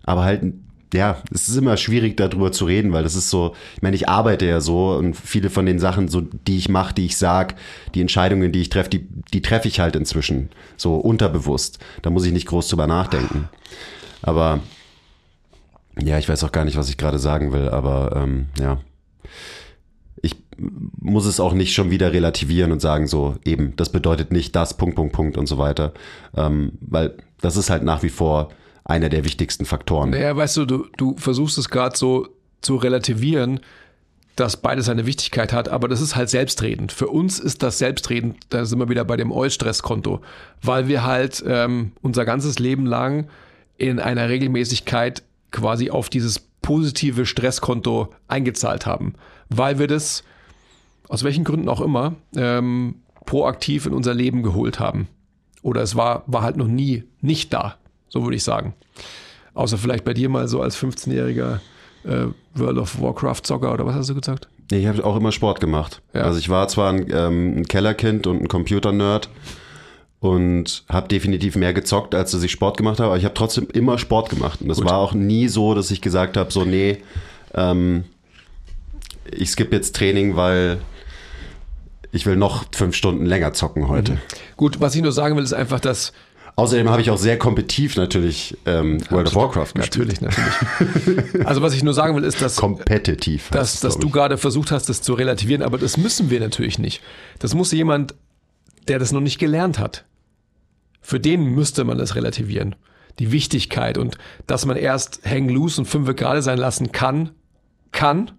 [0.05, 0.43] Aber halt
[0.95, 4.09] ja, es ist immer schwierig darüber zu reden, weil das ist so, ich meine, ich
[4.09, 7.57] arbeite ja so und viele von den Sachen, so die ich mache, die ich sag,
[7.95, 11.79] die Entscheidungen, die ich treffe, die, die treffe ich halt inzwischen so unterbewusst.
[12.03, 13.49] Da muss ich nicht groß drüber nachdenken.
[14.23, 14.61] Aber
[16.01, 18.79] ja, ich weiß auch gar nicht, was ich gerade sagen will, aber ähm, ja.
[20.23, 24.57] Ich muss es auch nicht schon wieder relativieren und sagen, so eben, das bedeutet nicht
[24.57, 25.93] das, Punkt, Punkt, Punkt und so weiter.
[26.37, 28.51] Ähm, weil das ist halt nach wie vor
[28.85, 30.11] einer der wichtigsten Faktoren.
[30.11, 32.29] Naja, weißt du, du, du versuchst es gerade so
[32.61, 33.61] zu relativieren,
[34.39, 36.93] dass beides eine Wichtigkeit hat, aber das ist halt selbstredend.
[36.93, 40.21] Für uns ist das selbstredend, da sind wir wieder bei dem Eustresskonto,
[40.63, 43.29] weil wir halt ähm, unser ganzes Leben lang
[43.77, 49.15] in einer Regelmäßigkeit quasi auf dieses positive Stresskonto eingezahlt haben,
[49.49, 50.23] weil wir das
[51.09, 55.09] aus welchen Gründen auch immer, ähm, proaktiv in unser Leben geholt haben.
[55.63, 57.77] Oder es war, war halt noch nie nicht da,
[58.11, 58.75] so würde ich sagen.
[59.55, 61.61] Außer vielleicht bei dir mal so als 15-jähriger
[62.05, 64.51] äh, World of Warcraft-Zocker oder was hast du gesagt?
[64.71, 66.03] Ich habe auch immer Sport gemacht.
[66.13, 66.25] Ja.
[66.25, 69.31] Also ich war zwar ein, ähm, ein Kellerkind und ein Computer-Nerd
[70.21, 73.69] und habe definitiv mehr gezockt, als dass ich Sport gemacht habe, aber ich habe trotzdem
[73.73, 74.61] immer Sport gemacht.
[74.61, 74.87] Und das Gut.
[74.87, 76.99] war auch nie so, dass ich gesagt habe, so nee,
[77.55, 78.05] ähm,
[79.31, 80.79] ich skippe jetzt Training, weil
[82.11, 84.19] ich will noch fünf Stunden länger zocken heute.
[84.57, 86.13] Gut, was ich nur sagen will, ist einfach, dass
[86.57, 90.21] Außerdem habe ich auch sehr kompetitiv natürlich ähm, World of Warcraft gespielt.
[90.21, 91.47] Natürlich, natürlich.
[91.47, 93.51] Also was ich nur sagen will, ist, dass, Kompetitiv.
[93.51, 97.01] dass, dass du gerade versucht hast, das zu relativieren, aber das müssen wir natürlich nicht.
[97.39, 98.17] Das muss jemand,
[98.89, 100.05] der das noch nicht gelernt hat.
[101.01, 102.75] Für den müsste man das relativieren.
[103.19, 107.31] Die Wichtigkeit und dass man erst hang loose und fünfe gerade sein lassen kann,
[107.93, 108.31] kann,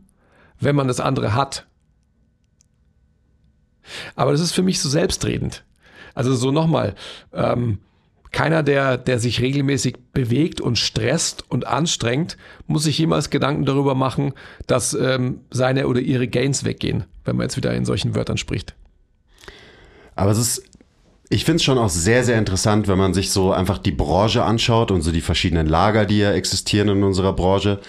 [0.60, 1.68] wenn man das andere hat.
[4.16, 5.66] Aber das ist für mich so selbstredend.
[6.14, 6.96] Also so nochmal,
[7.34, 7.80] ähm,
[8.32, 12.38] keiner, der, der sich regelmäßig bewegt und stresst und anstrengt,
[12.68, 14.34] muss sich jemals Gedanken darüber machen,
[14.68, 18.76] dass ähm, seine oder ihre Gains weggehen, wenn man jetzt wieder in solchen Wörtern spricht.
[20.20, 20.64] Aber es ist,
[21.30, 24.44] ich finde es schon auch sehr, sehr interessant, wenn man sich so einfach die Branche
[24.44, 27.80] anschaut und so die verschiedenen Lager, die ja existieren in unserer Branche.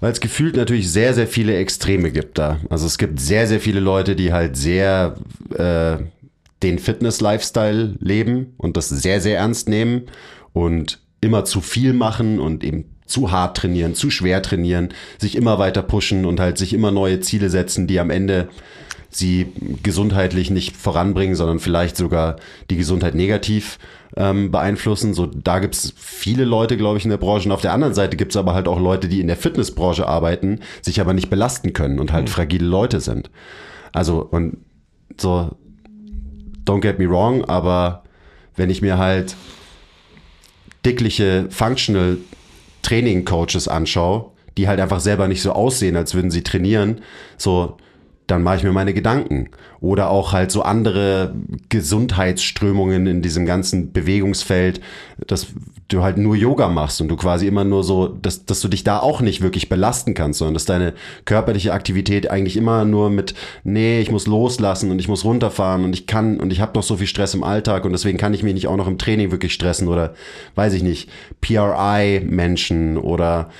[0.00, 2.58] Weil es gefühlt natürlich sehr, sehr viele Extreme gibt da.
[2.70, 5.16] Also es gibt sehr, sehr viele Leute, die halt sehr
[5.54, 5.98] äh,
[6.62, 10.04] den Fitness-Lifestyle leben und das sehr, sehr ernst nehmen
[10.54, 15.58] und immer zu viel machen und eben zu hart trainieren, zu schwer trainieren, sich immer
[15.58, 18.48] weiter pushen und halt sich immer neue Ziele setzen, die am Ende
[19.10, 19.52] sie
[19.82, 22.36] gesundheitlich nicht voranbringen, sondern vielleicht sogar
[22.70, 23.78] die Gesundheit negativ
[24.16, 25.14] ähm, beeinflussen.
[25.14, 27.48] So, da gibt's viele Leute, glaube ich, in der Branche.
[27.48, 30.60] Und auf der anderen Seite gibt's aber halt auch Leute, die in der Fitnessbranche arbeiten,
[30.80, 33.30] sich aber nicht belasten können und halt fragile Leute sind.
[33.92, 34.58] Also, und
[35.20, 35.50] so,
[36.64, 38.04] don't get me wrong, aber
[38.54, 39.34] wenn ich mir halt
[40.86, 42.18] dickliche Functional
[42.82, 47.00] Training Coaches anschaue, die halt einfach selber nicht so aussehen, als würden sie trainieren,
[47.36, 47.76] so,
[48.30, 49.50] dann mache ich mir meine Gedanken.
[49.80, 51.34] Oder auch halt so andere
[51.68, 54.80] Gesundheitsströmungen in diesem ganzen Bewegungsfeld,
[55.26, 55.48] dass
[55.88, 58.84] du halt nur Yoga machst und du quasi immer nur so, dass, dass du dich
[58.84, 63.34] da auch nicht wirklich belasten kannst, sondern dass deine körperliche Aktivität eigentlich immer nur mit,
[63.64, 66.82] nee, ich muss loslassen und ich muss runterfahren und ich kann und ich habe noch
[66.82, 69.30] so viel Stress im Alltag und deswegen kann ich mich nicht auch noch im Training
[69.30, 70.14] wirklich stressen oder
[70.54, 71.10] weiß ich nicht,
[71.40, 73.50] PRI-Menschen oder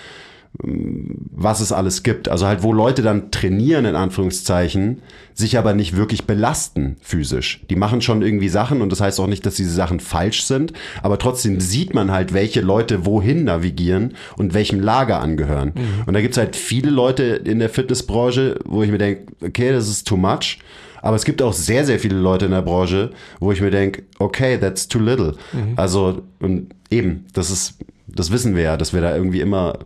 [0.62, 2.28] was es alles gibt.
[2.28, 5.00] Also halt, wo Leute dann trainieren, in Anführungszeichen,
[5.32, 7.62] sich aber nicht wirklich belasten physisch.
[7.70, 10.72] Die machen schon irgendwie Sachen und das heißt auch nicht, dass diese Sachen falsch sind,
[11.02, 15.72] aber trotzdem sieht man halt, welche Leute wohin navigieren und welchem Lager angehören.
[16.04, 19.88] Und da gibt's halt viele Leute in der Fitnessbranche, wo ich mir denke, okay, das
[19.88, 20.58] ist too much.
[21.00, 24.02] Aber es gibt auch sehr, sehr viele Leute in der Branche, wo ich mir denke,
[24.18, 25.36] okay, that's too little.
[25.76, 29.78] Also, und eben, das ist, das wissen wir ja, dass wir da irgendwie immer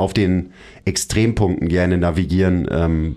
[0.00, 0.52] auf den
[0.84, 3.16] Extrempunkten gerne navigieren, ähm,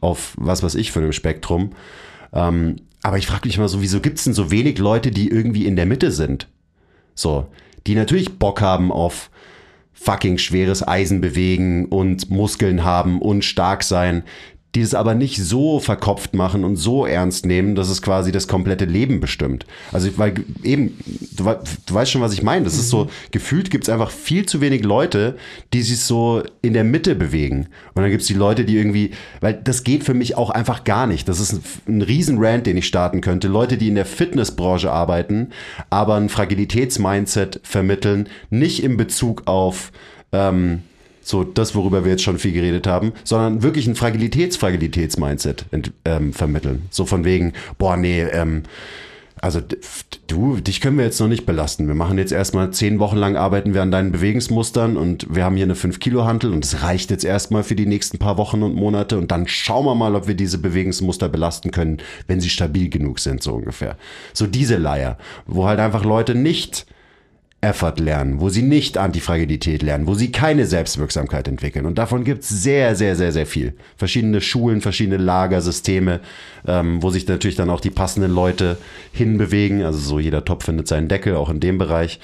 [0.00, 1.70] auf was weiß ich für einem Spektrum.
[2.32, 5.28] Ähm, aber ich frage mich mal so, wieso gibt es denn so wenig Leute, die
[5.28, 6.48] irgendwie in der Mitte sind?
[7.14, 7.46] So,
[7.86, 9.30] die natürlich Bock haben auf
[9.92, 14.24] fucking schweres Eisen bewegen und Muskeln haben und stark sein,
[14.74, 18.48] die es aber nicht so verkopft machen und so ernst nehmen, dass es quasi das
[18.48, 19.66] komplette Leben bestimmt.
[19.92, 20.96] Also, weil eben,
[21.36, 22.64] du, du weißt schon, was ich meine.
[22.64, 25.36] Das ist so, gefühlt gibt es einfach viel zu wenig Leute,
[25.74, 27.68] die sich so in der Mitte bewegen.
[27.94, 29.10] Und dann gibt es die Leute, die irgendwie,
[29.40, 31.28] weil das geht für mich auch einfach gar nicht.
[31.28, 33.48] Das ist ein, ein riesen Rant, den ich starten könnte.
[33.48, 35.50] Leute, die in der Fitnessbranche arbeiten,
[35.90, 39.92] aber ein Fragilitätsmindset vermitteln, nicht in Bezug auf
[40.32, 40.82] ähm,
[41.22, 45.66] so das, worüber wir jetzt schon viel geredet haben, sondern wirklich ein Fragilitäts-Fragilitäts-Mindset
[46.04, 46.82] ähm, vermitteln.
[46.90, 48.64] So von wegen, boah, nee, ähm,
[49.42, 49.60] also
[50.28, 51.88] du, dich können wir jetzt noch nicht belasten.
[51.88, 55.56] Wir machen jetzt erstmal zehn Wochen lang arbeiten wir an deinen Bewegungsmustern und wir haben
[55.56, 59.18] hier eine 5-Kilo-Hantel und es reicht jetzt erstmal für die nächsten paar Wochen und Monate
[59.18, 61.98] und dann schauen wir mal, ob wir diese Bewegungsmuster belasten können,
[62.28, 63.96] wenn sie stabil genug sind, so ungefähr.
[64.32, 66.86] So diese Leier, wo halt einfach Leute nicht
[67.62, 71.86] Effort lernen, wo sie nicht Antifragilität lernen, wo sie keine Selbstwirksamkeit entwickeln.
[71.86, 73.74] Und davon gibt's sehr, sehr, sehr, sehr viel.
[73.96, 76.20] Verschiedene Schulen, verschiedene Lagersysteme,
[76.66, 78.78] ähm, wo sich natürlich dann auch die passenden Leute
[79.12, 79.84] hinbewegen.
[79.84, 82.18] Also so jeder Topf findet seinen Deckel, auch in dem Bereich.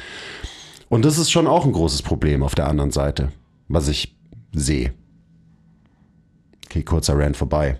[0.88, 3.30] Und das ist schon auch ein großes Problem auf der anderen Seite,
[3.68, 4.16] was ich
[4.52, 4.92] sehe.
[6.66, 7.78] Okay, kurzer Rant vorbei.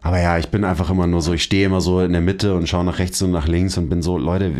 [0.00, 2.54] Aber ja, ich bin einfach immer nur so, ich stehe immer so in der Mitte
[2.54, 4.52] und schaue nach rechts und nach links und bin so, Leute,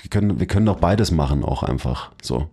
[0.00, 2.12] wir, können, wir können doch beides machen, auch einfach.
[2.22, 2.48] So.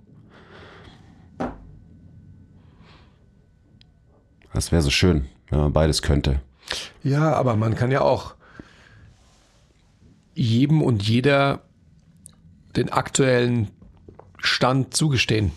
[4.53, 6.41] Das wäre so schön, wenn man beides könnte.
[7.03, 8.35] Ja, aber man kann ja auch
[10.33, 11.61] jedem und jeder
[12.75, 13.69] den aktuellen
[14.37, 15.51] Stand zugestehen.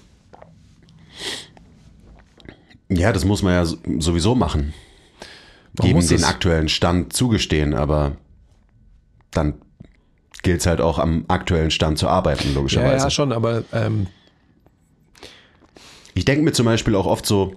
[2.89, 4.75] Ja, das muss man ja so- sowieso machen.
[5.79, 8.17] Man Jedem muss den aktuellen Stand zugestehen, aber
[9.31, 9.55] dann
[10.45, 13.05] gilt es halt auch am aktuellen Stand zu arbeiten, Ja, logischerweise.
[13.05, 14.07] ja, schon, aber ähm,
[16.15, 17.57] Ich denke mir zum Beispiel auch oft so,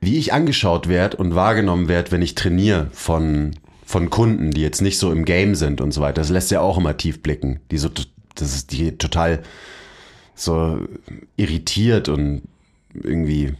[0.00, 3.54] wie ich angeschaut werde und wahrgenommen werde, wenn ich trainiere von,
[3.84, 6.20] von Kunden, die jetzt nicht so im Game sind und so weiter.
[6.20, 7.60] Das lässt ja auch immer tief blicken.
[7.70, 7.88] Die so,
[8.34, 9.42] das ist die total
[10.34, 10.80] so
[11.36, 12.42] irritiert und
[12.94, 13.54] irgendwie,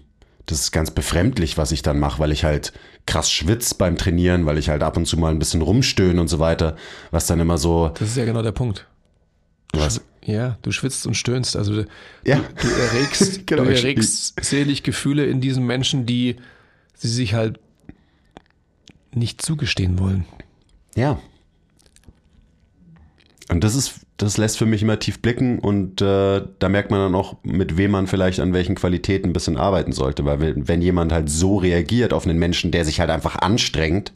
[0.46, 2.72] das ist ganz befremdlich, was ich dann mache, weil ich halt
[3.06, 6.28] krass schwitz beim Trainieren, weil ich halt ab und zu mal ein bisschen rumstöhne und
[6.28, 6.76] so weiter,
[7.10, 8.86] was dann immer so, das ist ja genau der Punkt.
[9.72, 11.56] was, Ja, du schwitzt und stöhnst.
[11.56, 11.86] Also du,
[12.24, 12.36] Ja.
[12.60, 16.36] du erregst, Genau, du erregst selig Gefühle in diesen Menschen, die
[16.94, 17.58] sie sich halt
[19.14, 20.24] nicht zugestehen wollen.
[20.94, 21.18] Ja.
[23.50, 27.00] Und das ist, das lässt für mich immer tief blicken und äh, da merkt man
[27.00, 30.24] dann auch, mit wem man vielleicht an welchen Qualitäten ein bisschen arbeiten sollte.
[30.24, 34.12] Weil wenn, wenn jemand halt so reagiert auf einen Menschen, der sich halt einfach anstrengt,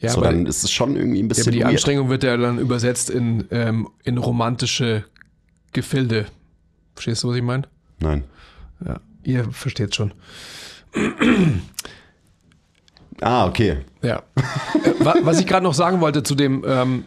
[0.00, 1.70] Ja, so dann ist es schon irgendwie ein ja, bisschen aber die weird.
[1.70, 5.04] Anstrengung wird ja dann übersetzt in, ähm, in romantische
[5.72, 6.26] Gefilde.
[6.94, 7.64] Verstehst du, was ich meine?
[8.00, 8.24] Nein.
[8.84, 10.12] Ja, ihr versteht schon.
[13.20, 13.78] Ah, okay.
[14.02, 14.22] Ja.
[14.36, 17.04] Äh, wa- Was ich gerade noch sagen wollte zu dem, ähm,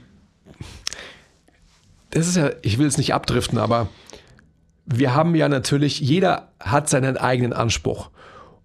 [2.16, 3.90] das ist ja, ich will es nicht abdriften, aber
[4.86, 8.10] wir haben ja natürlich, jeder hat seinen eigenen Anspruch.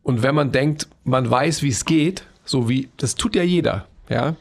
[0.04, 3.88] Und wenn man denkt, man weiß, wie es geht, so wie, das tut ja jeder,
[4.08, 4.36] ja,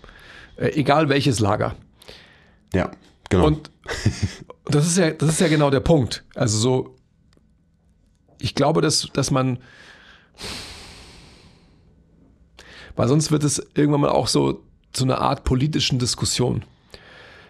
[0.57, 1.75] äh, egal welches Lager.
[2.71, 2.91] Ja,
[3.29, 3.47] genau.
[3.47, 3.71] Und
[4.65, 6.23] das ist ja, das ist ja genau der Punkt.
[6.35, 6.95] Also so,
[8.39, 9.57] ich glaube, dass, dass man,
[12.95, 16.63] weil sonst wird es irgendwann mal auch so zu einer Art politischen Diskussion,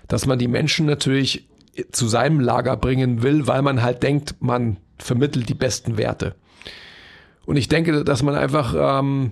[0.07, 1.48] dass man die Menschen natürlich
[1.91, 6.35] zu seinem Lager bringen will, weil man halt denkt, man vermittelt die besten Werte.
[7.45, 9.31] Und ich denke, dass man einfach ähm,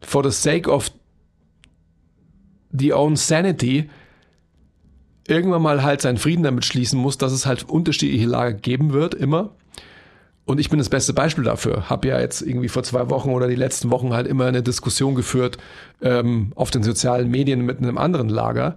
[0.00, 0.90] for the sake of
[2.70, 3.90] the own sanity
[5.26, 9.14] irgendwann mal halt seinen Frieden damit schließen muss, dass es halt unterschiedliche Lager geben wird,
[9.14, 9.54] immer.
[10.46, 11.88] Und ich bin das beste Beispiel dafür.
[11.88, 15.14] Habe ja jetzt irgendwie vor zwei Wochen oder die letzten Wochen halt immer eine Diskussion
[15.14, 15.56] geführt
[16.02, 18.76] ähm, auf den sozialen Medien mit einem anderen Lager.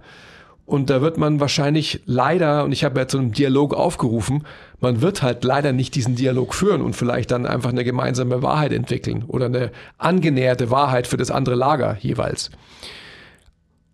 [0.68, 4.44] Und da wird man wahrscheinlich leider, und ich habe ja zu einem Dialog aufgerufen,
[4.80, 8.72] man wird halt leider nicht diesen Dialog führen und vielleicht dann einfach eine gemeinsame Wahrheit
[8.72, 12.50] entwickeln oder eine angenäherte Wahrheit für das andere Lager jeweils.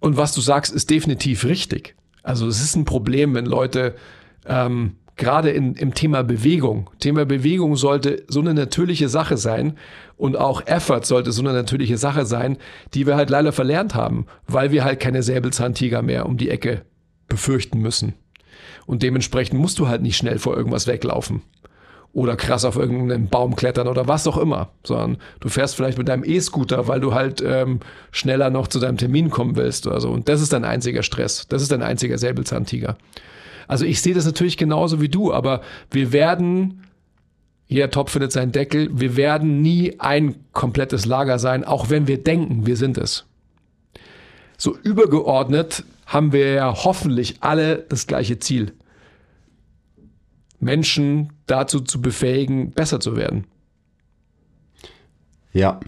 [0.00, 1.94] Und was du sagst, ist definitiv richtig.
[2.24, 3.94] Also es ist ein Problem, wenn Leute
[4.44, 9.76] ähm, gerade in, im Thema Bewegung, Thema Bewegung sollte so eine natürliche Sache sein
[10.16, 12.56] und auch Effort sollte so eine natürliche Sache sein,
[12.94, 16.82] die wir halt leider verlernt haben, weil wir halt keine Säbelzahntiger mehr um die Ecke
[17.28, 18.14] befürchten müssen.
[18.86, 21.42] Und dementsprechend musst du halt nicht schnell vor irgendwas weglaufen
[22.14, 26.08] oder krass auf irgendeinen Baum klettern oder was auch immer, sondern du fährst vielleicht mit
[26.08, 27.80] deinem E-Scooter, weil du halt ähm,
[28.12, 30.10] schneller noch zu deinem Termin kommen willst oder so.
[30.10, 31.46] Und das ist dein einziger Stress.
[31.48, 32.96] Das ist dein einziger Säbelzahntiger.
[33.68, 36.84] Also ich sehe das natürlich genauso wie du, aber wir werden,
[37.66, 42.22] jeder Topf findet seinen Deckel, wir werden nie ein komplettes Lager sein, auch wenn wir
[42.22, 43.24] denken, wir sind es.
[44.56, 48.72] So übergeordnet haben wir ja hoffentlich alle das gleiche Ziel.
[50.60, 53.46] Menschen dazu zu befähigen, besser zu werden.
[55.52, 55.80] Ja.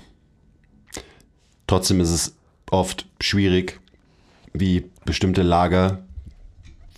[1.66, 2.36] Trotzdem ist es
[2.70, 3.80] oft schwierig,
[4.52, 6.05] wie bestimmte Lager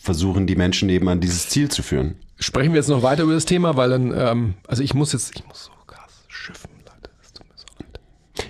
[0.09, 2.17] versuchen, die Menschen eben an dieses Ziel zu führen.
[2.39, 5.37] Sprechen wir jetzt noch weiter über das Thema, weil dann, ähm, also ich muss jetzt,
[5.37, 7.11] ich muss so krass schiffen, Leute.
[7.21, 8.01] Das tut mir so leid.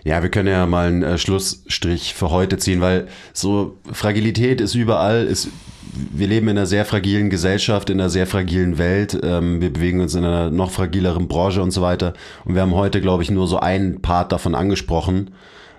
[0.04, 4.76] Ja, wir können ja mal einen äh, Schlussstrich für heute ziehen, weil so Fragilität ist
[4.76, 5.48] überall, ist,
[6.12, 10.00] wir leben in einer sehr fragilen Gesellschaft, in einer sehr fragilen Welt, ähm, wir bewegen
[10.00, 12.12] uns in einer noch fragileren Branche und so weiter.
[12.44, 15.32] Und wir haben heute, glaube ich, nur so einen Part davon angesprochen.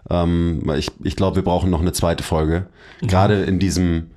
[0.09, 2.65] Ähm, ich, ich glaube, wir brauchen noch eine zweite Folge.
[3.01, 4.07] Gerade in diesem,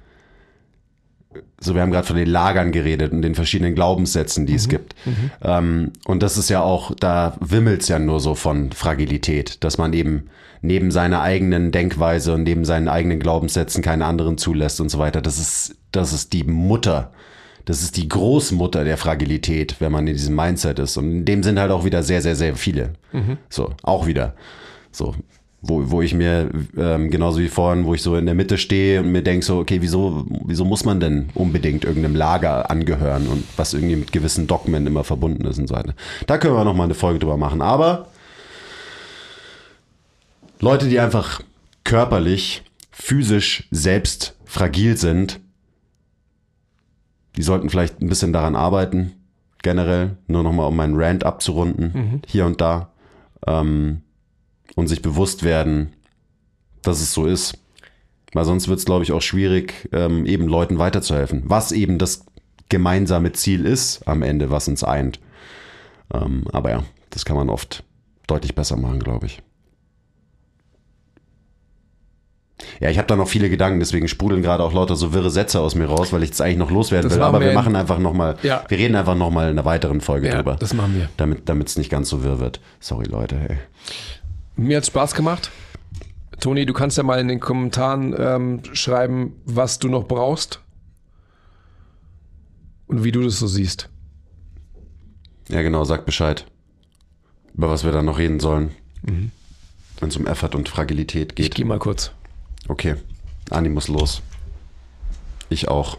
[1.61, 4.95] so wir haben gerade von den Lagern geredet und den verschiedenen Glaubenssätzen, die es gibt.
[5.43, 9.93] Ähm, und das ist ja auch, da wimmelt's ja nur so von Fragilität, dass man
[9.93, 10.29] eben
[10.61, 15.21] neben seiner eigenen Denkweise und neben seinen eigenen Glaubenssätzen keine anderen zulässt und so weiter.
[15.21, 17.13] Das ist, das ist die Mutter.
[17.65, 20.97] Das ist die Großmutter der Fragilität, wenn man in diesem Mindset ist.
[20.97, 22.95] Und in dem sind halt auch wieder sehr, sehr, sehr viele.
[23.49, 24.35] So, auch wieder.
[24.91, 25.15] So,
[25.63, 29.01] wo, wo ich mir, ähm, genauso wie vorhin, wo ich so in der Mitte stehe
[29.01, 33.45] und mir denke so, okay, wieso, wieso muss man denn unbedingt irgendeinem Lager angehören und
[33.57, 35.95] was irgendwie mit gewissen Dogmen immer verbunden ist und so weiter.
[36.27, 37.63] Da können wir noch mal eine Folge drüber machen.
[37.63, 38.09] Aber
[40.59, 41.43] Leute, die einfach
[41.85, 45.39] körperlich, physisch selbst fragil sind,
[47.37, 49.13] die sollten vielleicht ein bisschen daran arbeiten,
[49.63, 52.91] generell, nur nochmal um meinen Rant abzurunden, hier und da,
[53.47, 54.02] ähm,
[54.75, 55.93] und sich bewusst werden,
[56.83, 57.59] dass es so ist.
[58.33, 61.43] Weil sonst wird es, glaube ich, auch schwierig, ähm, eben Leuten weiterzuhelfen.
[61.47, 62.25] Was eben das
[62.71, 65.21] gemeinsame Ziel ist am Ende, was uns eint.
[66.15, 67.85] Ähm, aber ja, das kann man oft
[68.27, 69.43] deutlich besser machen, glaube ich.
[72.81, 75.61] Ja, ich habe da noch viele Gedanken, deswegen sprudeln gerade auch lauter so wirre Sätze
[75.61, 77.23] aus mir raus, weil ich das eigentlich noch loswerden Das will.
[77.25, 78.65] Aber wir wir machen einfach nochmal, Ja.
[78.69, 80.57] wir reden einfach nochmal in einer weiteren Folge Ja, drüber.
[80.59, 81.09] das machen wir.
[81.17, 82.61] Damit es nicht ganz so wirr wird.
[82.81, 83.37] Sorry, Leute.
[83.37, 83.59] Hey.
[84.57, 85.51] Mir hat Spaß gemacht.
[86.41, 90.61] Toni, du kannst ja mal in den Kommentaren ähm, schreiben, was du noch brauchst
[92.89, 93.89] und wie du das so siehst.
[95.49, 96.47] Ja, genau, sag Bescheid.
[97.55, 98.73] Über was wir da noch reden sollen.
[99.03, 101.33] Wenn es um Effort und Fragilität Mhm.
[101.33, 101.55] Ich geht.
[101.57, 102.13] gehe mal kurz.
[102.69, 102.97] Okay,
[103.51, 104.23] Andi muss los.
[105.49, 105.99] Ich auch.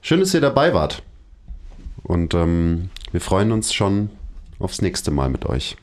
[0.00, 1.02] Schön, dass ihr dabei wart.
[2.02, 4.10] Und ähm, wir freuen uns schon
[4.58, 5.76] aufs nächste Mal mit euch.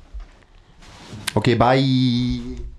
[1.36, 2.71] Okay, bye.